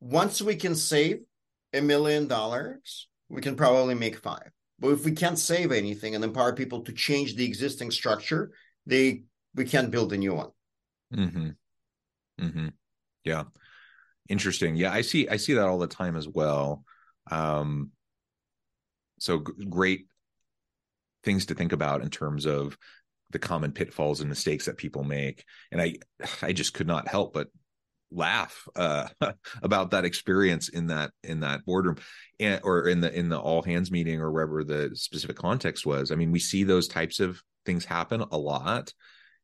Once 0.00 0.40
we 0.40 0.54
can 0.54 0.76
save 0.76 1.22
a 1.72 1.80
million 1.80 2.28
dollars, 2.28 3.08
we 3.28 3.40
can 3.42 3.56
probably 3.56 3.94
make 3.94 4.16
five. 4.18 4.50
But 4.78 4.88
if 4.88 5.04
we 5.04 5.12
can't 5.12 5.38
save 5.38 5.72
anything 5.72 6.14
and 6.14 6.24
empower 6.24 6.54
people 6.54 6.82
to 6.82 6.92
change 6.92 7.36
the 7.36 7.44
existing 7.44 7.90
structure, 7.90 8.52
they 8.86 9.22
we 9.54 9.64
can't 9.64 9.90
build 9.90 10.12
a 10.12 10.16
new 10.16 10.34
one. 10.34 10.50
Mm-hmm. 11.14 11.50
Mm-hmm. 12.40 12.68
Yeah. 13.24 13.44
Interesting. 14.28 14.76
Yeah, 14.76 14.92
I 14.92 15.02
see. 15.02 15.28
I 15.28 15.36
see 15.36 15.54
that 15.54 15.66
all 15.66 15.78
the 15.78 15.86
time 15.86 16.16
as 16.16 16.26
well. 16.26 16.84
Um, 17.30 17.90
so 19.18 19.40
g- 19.40 19.66
great 19.68 20.06
things 21.22 21.46
to 21.46 21.54
think 21.54 21.72
about 21.72 22.02
in 22.02 22.10
terms 22.10 22.46
of 22.46 22.76
the 23.30 23.38
common 23.38 23.72
pitfalls 23.72 24.20
and 24.20 24.28
mistakes 24.28 24.66
that 24.66 24.76
people 24.76 25.04
make. 25.04 25.44
And 25.72 25.80
I, 25.80 25.94
I 26.42 26.52
just 26.52 26.74
could 26.74 26.86
not 26.86 27.08
help 27.08 27.32
but 27.32 27.48
laugh 28.14 28.66
uh, 28.76 29.08
about 29.62 29.90
that 29.90 30.04
experience 30.04 30.68
in 30.68 30.86
that 30.86 31.10
in 31.22 31.40
that 31.40 31.64
boardroom 31.64 31.96
and 32.40 32.60
or 32.64 32.88
in 32.88 33.00
the 33.00 33.12
in 33.16 33.28
the 33.28 33.38
all 33.38 33.62
hands 33.62 33.90
meeting 33.90 34.20
or 34.20 34.30
wherever 34.30 34.64
the 34.64 34.90
specific 34.94 35.36
context 35.36 35.84
was 35.84 36.12
i 36.12 36.14
mean 36.14 36.30
we 36.30 36.38
see 36.38 36.64
those 36.64 36.88
types 36.88 37.20
of 37.20 37.42
things 37.66 37.84
happen 37.84 38.22
a 38.30 38.38
lot 38.38 38.92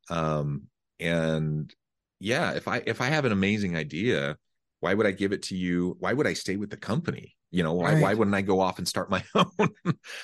um 0.09 0.63
and 0.99 1.73
yeah 2.19 2.51
if 2.51 2.67
i 2.67 2.81
if 2.85 3.01
i 3.01 3.05
have 3.05 3.25
an 3.25 3.31
amazing 3.31 3.75
idea 3.75 4.37
why 4.81 4.95
would 4.95 5.07
I 5.07 5.11
give 5.11 5.31
it 5.31 5.43
to 5.43 5.55
you? 5.55 5.95
Why 5.99 6.11
would 6.11 6.27
I 6.27 6.33
stay 6.33 6.57
with 6.57 6.69
the 6.69 6.77
company? 6.77 7.35
You 7.51 7.63
know, 7.63 7.73
why, 7.73 7.93
right. 7.93 8.01
why 8.01 8.13
wouldn't 8.13 8.35
I 8.35 8.41
go 8.41 8.61
off 8.61 8.77
and 8.77 8.87
start 8.87 9.09
my 9.09 9.23
own 9.35 9.69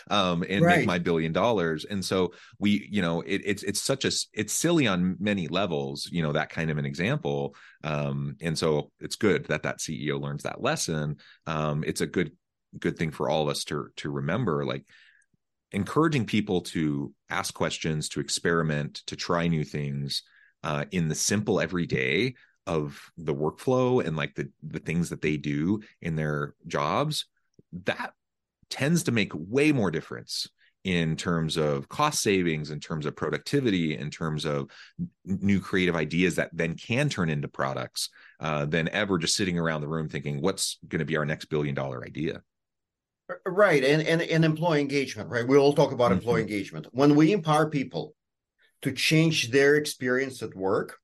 um, 0.10 0.44
and 0.48 0.64
right. 0.64 0.78
make 0.78 0.88
my 0.88 0.98
billion 0.98 1.34
dollars? 1.34 1.86
And 1.86 2.04
so 2.04 2.34
we, 2.58 2.88
you 2.90 3.02
know, 3.02 3.22
it, 3.22 3.42
it's 3.44 3.64
it's 3.64 3.82
such 3.82 4.06
a 4.06 4.12
it's 4.34 4.54
silly 4.54 4.88
on 4.88 5.18
many 5.20 5.48
levels, 5.50 6.08
you 6.12 6.24
know, 6.24 6.32
that 6.32 6.50
kind 6.50 6.72
of 6.72 6.78
an 6.78 6.86
example. 6.86 7.56
Um, 7.84 8.38
and 8.42 8.58
so 8.58 8.92
it's 9.02 9.18
good 9.18 9.46
that 9.46 9.64
that 9.64 9.80
CEO 9.80 10.20
learns 10.22 10.44
that 10.44 10.62
lesson. 10.62 11.18
Um, 11.46 11.84
it's 11.86 12.02
a 12.02 12.08
good 12.08 12.32
good 12.80 12.98
thing 12.98 13.12
for 13.12 13.30
all 13.30 13.44
of 13.44 13.50
us 13.50 13.66
to 13.66 13.90
to 13.98 14.10
remember, 14.10 14.66
like 14.66 14.86
encouraging 15.72 16.26
people 16.26 16.62
to 16.62 17.14
ask 17.30 17.54
questions, 17.54 18.10
to 18.10 18.22
experiment, 18.22 19.02
to 19.08 19.16
try 19.16 19.48
new 19.48 19.66
things 19.66 20.24
uh, 20.64 20.86
in 20.92 21.08
the 21.08 21.16
simple 21.16 21.60
everyday 21.60 22.36
of 22.68 23.12
the 23.18 23.34
workflow 23.34 24.06
and 24.06 24.16
like 24.16 24.36
the 24.36 24.50
the 24.62 24.80
things 24.80 25.10
that 25.10 25.22
they 25.22 25.38
do 25.38 25.82
in 26.02 26.16
their 26.16 26.54
jobs 26.68 27.26
that 27.86 28.14
tends 28.70 29.04
to 29.04 29.12
make 29.12 29.32
way 29.34 29.72
more 29.72 29.90
difference 29.90 30.48
in 30.84 31.16
terms 31.16 31.58
of 31.58 31.90
cost 31.90 32.22
savings 32.22 32.70
in 32.70 32.80
terms 32.80 33.06
of 33.06 33.16
productivity 33.16 33.98
in 33.98 34.10
terms 34.10 34.46
of 34.46 34.70
new 35.26 35.60
creative 35.60 35.96
ideas 35.96 36.36
that 36.36 36.50
then 36.54 36.76
can 36.76 37.10
turn 37.10 37.30
into 37.30 37.48
products 37.48 38.10
uh, 38.40 38.66
than 38.66 38.88
ever 38.90 39.18
just 39.18 39.36
sitting 39.36 39.58
around 39.58 39.82
the 39.82 39.88
room 39.88 40.08
thinking 40.08 40.42
what's 40.42 40.78
going 40.88 41.00
to 41.00 41.06
be 41.06 41.18
our 41.18 41.26
next 41.26 41.46
billion 41.46 41.74
dollar 41.74 42.06
idea? 42.06 42.42
Right 43.46 43.84
and, 43.84 44.02
and 44.02 44.22
and 44.22 44.46
employee 44.46 44.82
engagement 44.82 45.30
right? 45.30 45.48
We 45.48 45.58
all 45.58 45.74
talk 45.74 45.92
about 45.92 46.12
mm-hmm. 46.12 46.20
employee 46.20 46.42
engagement. 46.42 46.88
When 46.92 47.16
we 47.16 47.32
empower 47.32 47.70
people 47.70 48.14
to 48.82 48.92
change 48.92 49.52
their 49.52 49.76
experience 49.76 50.42
at 50.44 50.56
work 50.56 51.00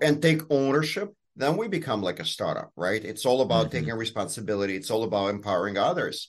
for 0.00 0.04
and 0.04 0.20
take 0.20 0.42
ownership, 0.50 1.14
then 1.36 1.56
we 1.56 1.68
become 1.68 2.02
like 2.02 2.20
a 2.20 2.24
startup, 2.24 2.72
right? 2.76 3.02
It's 3.04 3.24
all 3.24 3.42
about 3.42 3.66
mm-hmm. 3.66 3.78
taking 3.78 3.94
responsibility. 3.94 4.76
It's 4.76 4.90
all 4.90 5.04
about 5.04 5.28
empowering 5.28 5.78
others. 5.78 6.28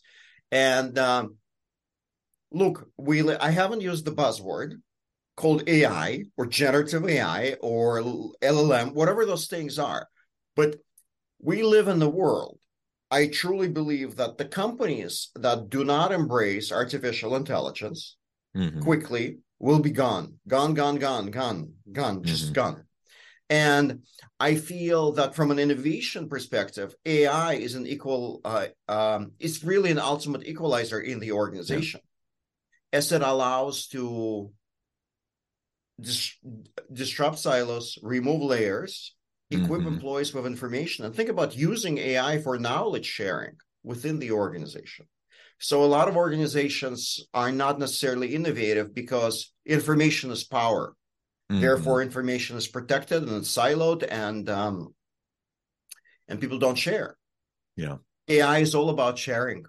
And 0.52 0.98
um, 0.98 1.36
look, 2.52 2.90
we 2.98 3.30
I 3.36 3.50
haven't 3.50 3.82
used 3.82 4.06
the 4.06 4.12
buzzword 4.12 4.76
called 5.36 5.68
AI 5.68 6.24
or 6.38 6.46
generative 6.46 7.08
AI 7.08 7.54
or 7.62 8.00
LLM, 8.00 8.94
whatever 8.94 9.26
those 9.26 9.48
things 9.48 9.80
are, 9.80 10.08
but 10.56 10.76
we 11.42 11.64
live 11.64 11.88
in 11.88 12.00
the 12.00 12.10
world. 12.10 12.60
I 13.10 13.28
truly 13.28 13.68
believe 13.68 14.16
that 14.16 14.38
the 14.38 14.46
companies 14.46 15.30
that 15.36 15.70
do 15.70 15.84
not 15.84 16.12
embrace 16.12 16.72
artificial 16.72 17.36
intelligence 17.36 18.16
mm-hmm. 18.56 18.82
quickly 18.82 19.40
will 19.60 19.80
be 19.80 19.92
gone, 19.92 20.36
gone, 20.48 20.74
gone, 20.74 20.98
gone, 20.98 21.30
gone, 21.30 21.74
gone, 21.92 22.24
just 22.24 22.46
mm-hmm. 22.46 22.54
gone. 22.54 22.84
And 23.50 24.04
I 24.40 24.56
feel 24.56 25.14
that 25.14 25.36
from 25.36 25.52
an 25.52 25.60
innovation 25.60 26.30
perspective, 26.30 26.96
AI 27.06 27.54
is 27.54 27.76
an 27.76 27.86
equal, 27.86 28.42
uh, 28.44 28.68
um, 28.88 29.34
it's 29.40 29.64
really 29.64 29.92
an 29.92 30.00
ultimate 30.00 30.48
equalizer 30.48 31.00
in 31.00 31.20
the 31.20 31.34
organization, 31.34 32.02
yeah. 32.04 32.98
as 32.98 33.12
it 33.12 33.22
allows 33.22 33.88
to 33.88 34.52
dis- 36.00 36.38
disrupt 36.92 37.40
silos, 37.40 37.98
remove 38.02 38.42
layers, 38.42 39.16
equip 39.52 39.82
mm-hmm. 39.82 39.94
employees 39.94 40.34
with 40.34 40.46
information, 40.46 41.06
and 41.06 41.14
think 41.14 41.30
about 41.30 41.56
using 41.56 41.98
AI 41.98 42.42
for 42.42 42.58
knowledge 42.58 43.06
sharing 43.06 43.56
within 43.84 44.20
the 44.20 44.32
organization. 44.32 45.06
So 45.60 45.84
a 45.84 45.86
lot 45.86 46.08
of 46.08 46.18
organizations 46.18 47.26
are 47.34 47.52
not 47.52 47.80
necessarily 47.80 48.36
innovative 48.36 48.94
because 48.94 49.54
information 49.66 50.32
is 50.32 50.44
power 50.44 50.96
Mm-hmm. 51.52 51.62
Therefore, 51.62 52.02
information 52.02 52.58
is 52.58 52.68
protected 52.68 53.24
and 53.24 53.38
it's 53.38 53.56
siloed, 53.56 54.08
and 54.10 54.50
um, 54.50 54.94
and 56.28 56.40
people 56.40 56.58
don't 56.58 56.78
share. 56.78 57.18
Yeah, 57.76 57.98
AI 58.28 58.60
is 58.60 58.76
all 58.76 58.90
about 58.90 59.18
sharing. 59.18 59.66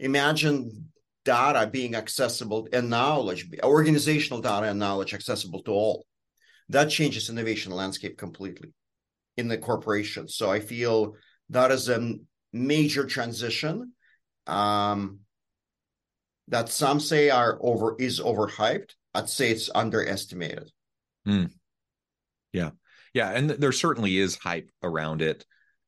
Imagine 0.00 0.90
data 1.24 1.68
being 1.70 1.94
accessible 1.94 2.68
and 2.72 2.88
knowledge, 2.88 3.46
organizational 3.62 4.40
data 4.40 4.68
and 4.68 4.78
knowledge 4.78 5.12
accessible 5.12 5.62
to 5.64 5.72
all. 5.72 6.06
That 6.70 6.90
changes 6.90 7.28
innovation 7.28 7.72
landscape 7.72 8.16
completely 8.16 8.72
in 9.36 9.48
the 9.48 9.58
corporation. 9.58 10.28
So 10.28 10.50
I 10.50 10.60
feel 10.60 11.14
that 11.50 11.70
is 11.70 11.88
a 11.88 12.14
major 12.52 13.04
transition 13.04 13.92
um, 14.46 15.20
that 16.48 16.68
some 16.68 17.00
say 17.00 17.30
are 17.30 17.58
over 17.60 17.94
is 17.98 18.20
overhyped. 18.20 18.92
I'd 19.14 19.28
say 19.28 19.50
it's 19.50 19.70
underestimated. 19.74 20.70
Mm. 21.26 21.50
Yeah. 22.52 22.70
Yeah. 23.14 23.30
And 23.30 23.50
there 23.50 23.72
certainly 23.72 24.18
is 24.18 24.36
hype 24.36 24.70
around 24.82 25.22
it. 25.22 25.44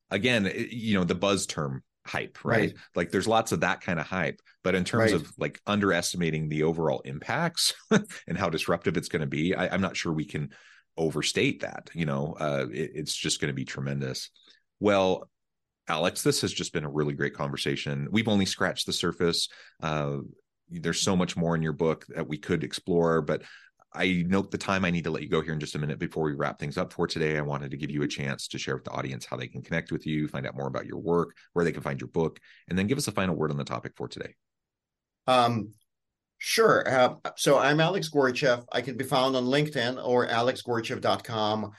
Again, 0.09 0.51
you 0.69 0.95
know, 0.95 1.03
the 1.03 1.15
buzz 1.15 1.45
term 1.45 1.83
hype, 2.05 2.43
right? 2.43 2.59
right? 2.59 2.73
Like 2.95 3.11
there's 3.11 3.27
lots 3.27 3.51
of 3.51 3.61
that 3.61 3.81
kind 3.81 3.99
of 3.99 4.07
hype. 4.07 4.41
But 4.63 4.75
in 4.75 4.83
terms 4.83 5.11
right. 5.13 5.21
of 5.21 5.31
like 5.37 5.59
underestimating 5.65 6.49
the 6.49 6.63
overall 6.63 7.01
impacts 7.01 7.73
and 8.27 8.37
how 8.37 8.49
disruptive 8.49 8.97
it's 8.97 9.09
going 9.09 9.21
to 9.21 9.27
be, 9.27 9.55
I, 9.55 9.73
am 9.73 9.81
not 9.81 9.97
sure 9.97 10.13
we 10.13 10.25
can 10.25 10.49
overstate 10.97 11.61
that. 11.61 11.89
You 11.93 12.05
know, 12.05 12.35
uh, 12.39 12.67
it, 12.71 12.91
it's 12.95 13.15
just 13.15 13.39
going 13.39 13.49
to 13.49 13.53
be 13.55 13.65
tremendous. 13.65 14.29
Well, 14.79 15.29
Alex, 15.87 16.23
this 16.23 16.41
has 16.41 16.53
just 16.53 16.73
been 16.73 16.83
a 16.83 16.89
really 16.89 17.13
great 17.13 17.33
conversation. 17.33 18.07
We've 18.11 18.27
only 18.27 18.45
scratched 18.45 18.85
the 18.85 18.93
surface. 18.93 19.49
Uh, 19.81 20.17
there's 20.69 21.01
so 21.01 21.15
much 21.15 21.35
more 21.35 21.55
in 21.55 21.61
your 21.61 21.73
book 21.73 22.05
that 22.09 22.27
we 22.27 22.37
could 22.37 22.63
explore, 22.63 23.21
but 23.21 23.43
I 23.93 24.23
note 24.27 24.51
the 24.51 24.57
time. 24.57 24.85
I 24.85 24.91
need 24.91 25.03
to 25.03 25.11
let 25.11 25.21
you 25.21 25.29
go 25.29 25.41
here 25.41 25.53
in 25.53 25.59
just 25.59 25.75
a 25.75 25.79
minute 25.79 25.99
before 25.99 26.23
we 26.23 26.33
wrap 26.33 26.59
things 26.59 26.77
up 26.77 26.93
for 26.93 27.07
today. 27.07 27.37
I 27.37 27.41
wanted 27.41 27.71
to 27.71 27.77
give 27.77 27.91
you 27.91 28.03
a 28.03 28.07
chance 28.07 28.47
to 28.49 28.57
share 28.57 28.75
with 28.75 28.85
the 28.85 28.91
audience 28.91 29.25
how 29.25 29.35
they 29.35 29.47
can 29.47 29.61
connect 29.61 29.91
with 29.91 30.07
you, 30.07 30.27
find 30.27 30.47
out 30.47 30.55
more 30.55 30.67
about 30.67 30.85
your 30.85 30.99
work, 30.99 31.35
where 31.53 31.65
they 31.65 31.73
can 31.73 31.81
find 31.81 31.99
your 31.99 32.07
book, 32.07 32.39
and 32.69 32.77
then 32.77 32.87
give 32.87 32.97
us 32.97 33.07
a 33.07 33.11
final 33.11 33.35
word 33.35 33.51
on 33.51 33.57
the 33.57 33.65
topic 33.65 33.93
for 33.97 34.07
today. 34.07 34.33
Um, 35.27 35.73
sure. 36.37 36.87
Uh, 36.87 37.15
so 37.35 37.59
I'm 37.59 37.81
Alex 37.81 38.09
Goryachev. 38.09 38.65
I 38.71 38.81
can 38.81 38.95
be 38.95 39.03
found 39.03 39.35
on 39.35 39.45
LinkedIn 39.45 40.01
or 40.03 40.25
alexgoryachev.com. 40.25 41.71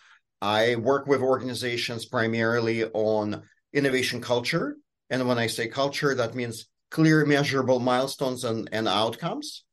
I 0.42 0.77
work 0.77 1.07
with 1.07 1.22
organizations 1.22 2.05
primarily 2.05 2.85
on 2.85 3.42
innovation 3.72 4.20
culture. 4.20 4.77
And 5.09 5.27
when 5.27 5.38
I 5.38 5.46
say 5.46 5.68
culture, 5.68 6.14
that 6.14 6.35
means 6.35 6.66
clear, 6.90 7.25
measurable 7.25 7.79
milestones 7.79 8.44
and, 8.44 8.68
and 8.70 8.87
outcomes. 8.87 9.64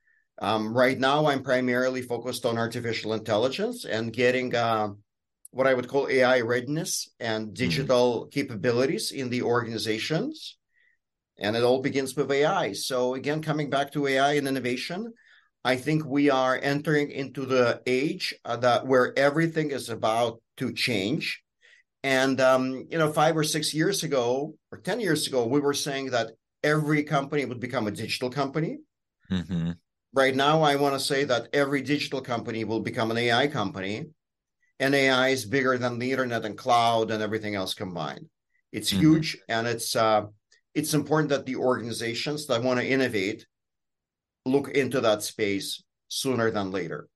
Um, 0.41 0.73
right 0.73 0.97
now, 0.97 1.27
I'm 1.27 1.43
primarily 1.43 2.01
focused 2.01 2.45
on 2.45 2.57
artificial 2.57 3.13
intelligence 3.13 3.85
and 3.85 4.13
getting 4.13 4.55
uh, 4.55 4.89
what 5.51 5.67
I 5.67 5.73
would 5.73 5.87
call 5.87 6.07
AI 6.07 6.41
readiness 6.41 7.09
and 7.19 7.47
mm-hmm. 7.47 7.53
digital 7.53 8.21
mm-hmm. 8.21 8.29
capabilities 8.29 9.11
in 9.11 9.29
the 9.29 9.41
organizations. 9.41 10.57
And 11.37 11.55
it 11.55 11.63
all 11.63 11.81
begins 11.81 12.15
with 12.15 12.31
AI. 12.31 12.73
So, 12.73 13.15
again, 13.15 13.41
coming 13.41 13.69
back 13.69 13.91
to 13.93 14.07
AI 14.07 14.33
and 14.33 14.47
innovation, 14.47 15.13
I 15.63 15.75
think 15.75 16.05
we 16.05 16.29
are 16.29 16.59
entering 16.61 17.11
into 17.11 17.45
the 17.45 17.81
age 17.85 18.33
uh, 18.45 18.57
that 18.57 18.87
where 18.87 19.17
everything 19.17 19.71
is 19.71 19.89
about 19.89 20.41
to 20.57 20.73
change. 20.73 21.41
And 22.01 22.39
um, 22.39 22.87
you 22.89 22.97
know, 22.97 23.11
five 23.11 23.35
or 23.35 23.43
six 23.43 23.73
years 23.73 24.03
ago, 24.03 24.55
or 24.71 24.77
ten 24.77 25.01
years 25.01 25.27
ago, 25.27 25.45
we 25.45 25.59
were 25.59 25.73
saying 25.73 26.11
that 26.11 26.31
every 26.63 27.03
company 27.03 27.43
would 27.43 27.59
become 27.59 27.87
a 27.87 27.91
digital 27.91 28.29
company. 28.29 28.79
Mm-hmm 29.29 29.71
right 30.13 30.35
now 30.35 30.61
i 30.61 30.75
want 30.75 30.93
to 30.93 30.99
say 30.99 31.23
that 31.23 31.47
every 31.53 31.81
digital 31.81 32.21
company 32.21 32.63
will 32.63 32.79
become 32.79 33.11
an 33.11 33.17
ai 33.17 33.47
company 33.47 34.05
and 34.79 34.95
ai 34.95 35.29
is 35.29 35.45
bigger 35.45 35.77
than 35.77 35.99
the 35.99 36.11
internet 36.11 36.45
and 36.45 36.57
cloud 36.57 37.11
and 37.11 37.21
everything 37.21 37.55
else 37.55 37.73
combined 37.73 38.27
it's 38.71 38.91
mm-hmm. 38.91 39.01
huge 39.01 39.37
and 39.47 39.67
it's 39.67 39.95
uh, 39.95 40.25
it's 40.75 40.93
important 40.93 41.29
that 41.29 41.45
the 41.45 41.55
organizations 41.55 42.47
that 42.47 42.63
want 42.63 42.79
to 42.79 42.87
innovate 42.87 43.45
look 44.45 44.69
into 44.69 45.01
that 45.01 45.23
space 45.23 45.83
sooner 46.07 46.49
than 46.51 46.71
later 46.71 47.07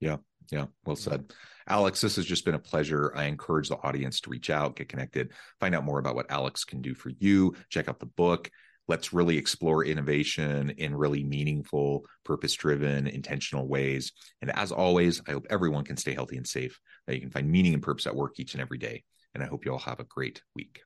yeah 0.00 0.16
yeah 0.50 0.66
well 0.84 0.96
said 0.96 1.24
Alex, 1.68 2.00
this 2.00 2.16
has 2.16 2.24
just 2.24 2.46
been 2.46 2.54
a 2.54 2.58
pleasure. 2.58 3.12
I 3.14 3.24
encourage 3.24 3.68
the 3.68 3.76
audience 3.76 4.20
to 4.20 4.30
reach 4.30 4.48
out, 4.48 4.76
get 4.76 4.88
connected, 4.88 5.32
find 5.60 5.74
out 5.74 5.84
more 5.84 5.98
about 5.98 6.14
what 6.14 6.30
Alex 6.30 6.64
can 6.64 6.80
do 6.80 6.94
for 6.94 7.10
you. 7.10 7.54
Check 7.68 7.88
out 7.88 8.00
the 8.00 8.06
book 8.06 8.50
let's 8.88 9.12
really 9.12 9.36
explore 9.36 9.84
innovation 9.84 10.70
in 10.70 10.94
really 10.94 11.22
meaningful, 11.22 12.06
purpose 12.24 12.54
driven, 12.54 13.06
intentional 13.06 13.68
ways. 13.68 14.12
And 14.42 14.50
as 14.56 14.72
always, 14.72 15.22
I 15.28 15.32
hope 15.32 15.46
everyone 15.50 15.84
can 15.84 15.96
stay 15.96 16.14
healthy 16.14 16.36
and 16.36 16.46
safe, 16.46 16.80
that 17.06 17.14
you 17.14 17.20
can 17.20 17.30
find 17.30 17.50
meaning 17.50 17.74
and 17.74 17.82
purpose 17.82 18.06
at 18.06 18.16
work 18.16 18.40
each 18.40 18.54
and 18.54 18.62
every 18.62 18.78
day. 18.78 19.04
And 19.34 19.42
I 19.42 19.46
hope 19.46 19.64
you 19.64 19.72
all 19.72 19.78
have 19.78 20.00
a 20.00 20.04
great 20.04 20.42
week. 20.56 20.80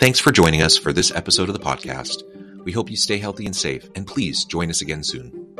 Thanks 0.00 0.18
for 0.18 0.32
joining 0.32 0.60
us 0.60 0.76
for 0.76 0.92
this 0.92 1.14
episode 1.14 1.48
of 1.48 1.54
the 1.54 1.64
podcast. 1.64 2.22
We 2.64 2.72
hope 2.72 2.90
you 2.90 2.96
stay 2.96 3.18
healthy 3.18 3.46
and 3.46 3.56
safe, 3.56 3.88
and 3.94 4.06
please 4.06 4.44
join 4.44 4.68
us 4.68 4.82
again 4.82 5.02
soon. 5.02 5.53